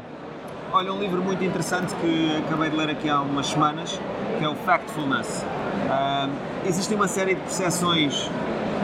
Olha, 0.73 0.93
um 0.93 0.99
livro 0.99 1.23
muito 1.23 1.43
interessante 1.45 1.95
que 1.97 2.43
acabei 2.47 2.71
de 2.71 2.77
ler 2.77 2.91
aqui 2.91 3.09
há 3.09 3.21
umas 3.21 3.47
semanas, 3.47 4.01
que 4.39 4.45
é 4.45 4.49
o 4.49 4.55
Factfulness. 4.55 5.45
Ah, 5.91 6.29
existe 6.65 6.95
uma 6.95 7.09
série 7.09 7.35
de 7.35 7.41
percepções 7.41 8.31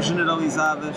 generalizadas 0.01 0.97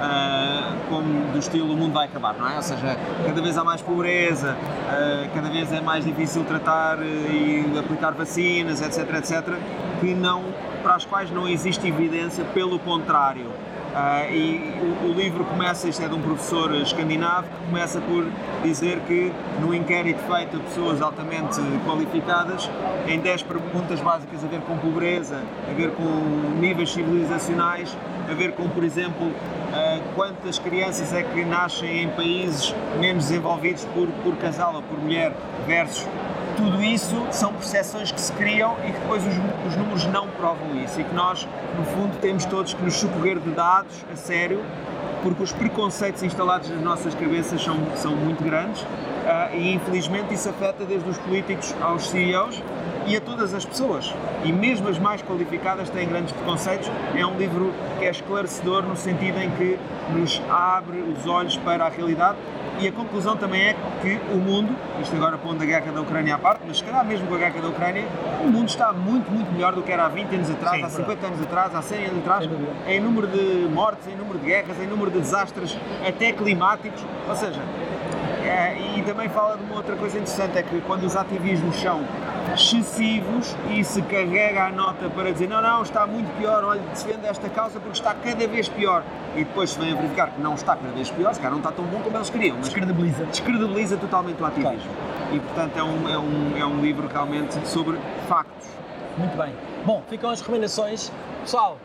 ah, 0.00 0.74
como 0.88 1.30
do 1.32 1.38
estilo 1.38 1.72
o 1.72 1.76
mundo 1.76 1.92
vai 1.92 2.06
acabar, 2.06 2.34
não 2.34 2.48
é? 2.48 2.56
Ou 2.56 2.62
seja, 2.62 2.98
cada 3.24 3.40
vez 3.40 3.56
há 3.56 3.62
mais 3.62 3.80
pobreza, 3.80 4.56
ah, 4.88 5.28
cada 5.32 5.48
vez 5.48 5.72
é 5.72 5.80
mais 5.80 6.04
difícil 6.04 6.42
tratar 6.44 6.98
eh, 7.00 7.04
e 7.04 7.78
aplicar 7.78 8.10
vacinas, 8.12 8.82
etc, 8.82 9.14
etc, 9.14 9.56
que 10.00 10.12
não, 10.12 10.42
para 10.82 10.96
as 10.96 11.04
quais 11.04 11.30
não 11.30 11.48
existe 11.48 11.86
evidência, 11.86 12.44
pelo 12.46 12.80
contrário. 12.80 13.46
Ah, 13.94 14.26
e 14.26 14.72
o, 14.80 15.10
o 15.10 15.12
livro 15.12 15.44
começa, 15.44 15.86
isto 15.86 16.02
é 16.02 16.08
de 16.08 16.14
um 16.14 16.22
professor 16.22 16.74
escandinavo, 16.76 17.46
que 17.46 17.66
começa 17.66 18.00
por 18.00 18.26
dizer 18.62 18.98
que 19.00 19.30
no 19.60 19.74
inquérito 19.74 20.18
feito 20.20 20.56
a 20.56 20.60
pessoas 20.60 21.02
altamente 21.02 21.60
qualificadas, 21.84 22.70
em 23.06 23.20
10 23.20 23.42
perguntas 23.42 24.00
básicas 24.00 24.42
a 24.42 24.46
ver 24.46 24.60
com 24.62 24.78
pobreza, 24.78 25.42
a 25.70 25.74
ver 25.74 25.90
com 25.90 26.04
níveis 26.58 26.90
civilizacionais, 26.90 27.94
a 28.30 28.32
ver 28.32 28.52
com, 28.52 28.66
por 28.66 28.82
exemplo, 28.82 29.30
ah, 29.74 30.00
quantas 30.14 30.58
crianças 30.58 31.12
é 31.12 31.22
que 31.22 31.44
nascem 31.44 32.04
em 32.04 32.08
países 32.08 32.74
menos 32.98 33.26
desenvolvidos 33.26 33.84
por, 33.92 34.08
por 34.24 34.36
casal 34.36 34.74
ou 34.74 34.82
por 34.82 34.98
mulher, 34.98 35.34
versus 35.66 36.06
tudo 36.62 36.80
isso 36.80 37.26
são 37.32 37.52
percepções 37.52 38.12
que 38.12 38.20
se 38.20 38.32
criam 38.34 38.76
e 38.86 38.92
que 38.92 39.00
depois 39.00 39.20
os, 39.26 39.34
os 39.66 39.76
números 39.76 40.04
não 40.06 40.28
provam 40.28 40.76
isso 40.76 41.00
e 41.00 41.04
que 41.04 41.12
nós, 41.12 41.48
no 41.76 41.84
fundo, 41.84 42.16
temos 42.20 42.44
todos 42.44 42.72
que 42.72 42.82
nos 42.82 42.94
socorrer 42.94 43.40
de 43.40 43.50
dados 43.50 43.92
a 44.12 44.14
sério 44.14 44.60
porque 45.24 45.42
os 45.42 45.52
preconceitos 45.52 46.22
instalados 46.22 46.68
nas 46.70 46.80
nossas 46.80 47.14
cabeças 47.14 47.62
são, 47.62 47.76
são 47.96 48.14
muito 48.14 48.42
grandes 48.44 48.82
uh, 48.82 49.56
e 49.56 49.74
infelizmente 49.74 50.34
isso 50.34 50.48
afeta 50.48 50.84
desde 50.84 51.08
os 51.08 51.18
políticos 51.18 51.74
aos 51.80 52.08
CEOs 52.10 52.62
e 53.06 53.16
a 53.16 53.20
todas 53.20 53.52
as 53.54 53.64
pessoas. 53.64 54.14
E 54.44 54.52
mesmo 54.52 54.88
as 54.88 54.98
mais 54.98 55.20
qualificadas 55.22 55.90
têm 55.90 56.08
grandes 56.08 56.32
preconceitos. 56.32 56.88
É 57.16 57.26
um 57.26 57.36
livro 57.36 57.72
que 57.98 58.04
é 58.04 58.10
esclarecedor 58.10 58.82
no 58.82 58.96
sentido 58.96 59.38
em 59.38 59.50
que 59.50 59.78
nos 60.12 60.40
abre 60.48 60.98
os 60.98 61.26
olhos 61.26 61.56
para 61.56 61.86
a 61.86 61.88
realidade 61.88 62.38
e 62.82 62.88
a 62.88 62.92
conclusão 62.92 63.36
também 63.36 63.62
é 63.62 63.76
que 64.00 64.18
o 64.32 64.38
mundo, 64.38 64.74
isto 65.00 65.14
agora 65.14 65.38
pondo 65.38 65.62
a 65.62 65.66
guerra 65.66 65.92
da 65.92 66.00
Ucrânia 66.00 66.34
à 66.34 66.38
parte, 66.38 66.62
mas 66.66 66.78
se 66.78 66.84
calhar 66.84 67.04
mesmo 67.04 67.28
com 67.28 67.34
a 67.36 67.38
guerra 67.38 67.60
da 67.60 67.68
Ucrânia, 67.68 68.04
o 68.44 68.48
mundo 68.48 68.68
está 68.68 68.92
muito, 68.92 69.30
muito 69.30 69.52
melhor 69.52 69.72
do 69.72 69.82
que 69.82 69.92
era 69.92 70.06
há 70.06 70.08
20 70.08 70.34
anos 70.34 70.50
atrás, 70.50 70.76
Sim, 70.78 70.82
há 70.82 70.88
50 70.90 71.06
verdade. 71.06 71.26
anos 71.26 71.46
atrás, 71.46 71.74
há 71.76 71.82
100 71.82 72.04
anos 72.06 72.18
atrás, 72.18 72.50
em 72.88 73.00
número 73.00 73.28
de 73.28 73.68
mortes, 73.72 74.08
em 74.08 74.16
número 74.16 74.36
de 74.40 74.46
guerras, 74.46 74.80
em 74.80 74.86
número 74.88 75.12
de 75.12 75.20
desastres, 75.20 75.78
até 76.04 76.32
climáticos. 76.32 77.00
Ou 77.28 77.36
seja, 77.36 77.60
é, 78.44 78.76
e 78.96 79.02
também 79.02 79.28
fala 79.28 79.56
de 79.56 79.62
uma 79.62 79.76
outra 79.76 79.94
coisa 79.94 80.18
interessante, 80.18 80.58
é 80.58 80.62
que 80.64 80.80
quando 80.80 81.04
os 81.04 81.14
ativismos 81.14 81.76
são 81.76 82.02
excessivos 82.54 83.54
e 83.70 83.82
se 83.84 84.02
carrega 84.02 84.64
a 84.66 84.70
nota 84.70 85.08
para 85.10 85.32
dizer 85.32 85.48
não, 85.48 85.62
não, 85.62 85.82
está 85.82 86.06
muito 86.06 86.28
pior, 86.38 86.64
olha, 86.64 86.80
defende 86.80 87.26
esta 87.26 87.48
causa 87.48 87.78
porque 87.78 87.96
está 87.98 88.14
cada 88.14 88.46
vez 88.46 88.68
pior. 88.68 89.02
E 89.34 89.44
depois 89.44 89.70
se 89.70 89.78
vem 89.78 89.92
a 89.92 89.94
verificar 89.96 90.30
que 90.30 90.40
não 90.40 90.54
está 90.54 90.76
cada 90.76 90.92
vez 90.92 91.10
pior, 91.10 91.32
se 91.32 91.40
calhar 91.40 91.52
não 91.52 91.58
está 91.58 91.72
tão 91.72 91.84
bom 91.86 92.00
como 92.00 92.16
eles 92.16 92.28
queriam, 92.30 92.56
mas 92.56 92.66
Descredibiliza. 92.66 93.24
descredibiliza 93.26 93.96
totalmente 93.96 94.42
o 94.42 94.46
ativismo. 94.46 94.90
E 95.32 95.40
portanto 95.40 95.76
é 95.76 95.82
um, 95.82 96.08
é, 96.08 96.18
um, 96.18 96.56
é 96.58 96.66
um 96.66 96.80
livro 96.80 97.08
realmente 97.08 97.66
sobre 97.66 97.98
factos. 98.28 98.68
Muito 99.16 99.36
bem. 99.36 99.52
Bom, 99.84 100.02
ficam 100.08 100.30
as 100.30 100.40
recomendações. 100.40 101.10
Pessoal, 101.42 101.78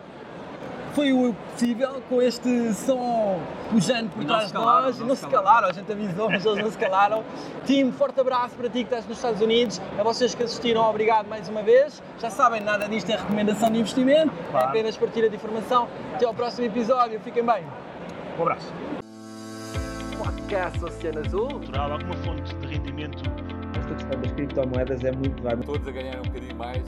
foi 0.97 1.13
o 1.13 1.31
possível 1.51 2.01
com 2.09 2.19
este 2.19 2.73
som 2.73 3.39
pujante 3.69 4.09
por 4.15 4.25
trás 4.25 4.47
de 4.47 4.53
nós. 4.55 4.97
não 4.97 5.09
Não 5.09 5.15
se 5.15 5.27
calaram, 5.27 5.67
a 5.67 5.71
gente 5.71 5.91
avisou, 5.91 6.27
mas 6.27 6.43
eles 6.43 6.63
não 6.63 6.71
se 6.71 6.77
calaram. 6.79 7.23
Tim, 7.67 7.91
forte 7.91 8.19
abraço 8.19 8.55
para 8.55 8.67
ti 8.67 8.79
que 8.79 8.85
estás 8.85 9.05
nos 9.05 9.17
Estados 9.17 9.39
Unidos. 9.39 9.79
A 9.99 10.01
vocês 10.01 10.33
que 10.33 10.41
assistiram, 10.41 10.81
obrigado 10.89 11.27
mais 11.27 11.47
uma 11.49 11.61
vez. 11.61 12.01
Já 12.19 12.31
sabem, 12.31 12.61
nada 12.61 12.87
disto 12.89 13.11
é 13.11 13.15
recomendação 13.15 13.69
de 13.69 13.77
investimento, 13.77 14.33
é 14.47 14.51
Claro. 14.51 14.69
apenas 14.69 14.97
partilha 14.97 15.29
de 15.29 15.35
informação. 15.35 15.87
Até 16.15 16.25
ao 16.25 16.33
próximo 16.33 16.65
episódio. 16.65 17.19
Fiquem 17.19 17.45
bem. 17.45 17.63
Um 18.39 18.41
abraço. 18.41 18.73
Podcast 20.17 20.83
Oceano 20.83 21.19
Azul. 21.19 21.59
Natural, 21.59 21.91
alguma 21.91 22.15
fonte 22.17 22.55
de 22.55 22.67
rendimento 22.67 23.21
Esta 23.77 23.93
questão 23.93 24.19
das 24.19 24.31
criptomoedas 24.31 25.03
é 25.03 25.11
muito, 25.11 25.43
Todos 25.63 25.87
a 25.87 25.91
ganhar 25.91 26.17
um 26.17 26.23
bocadinho 26.23 26.55
mais, 26.55 26.83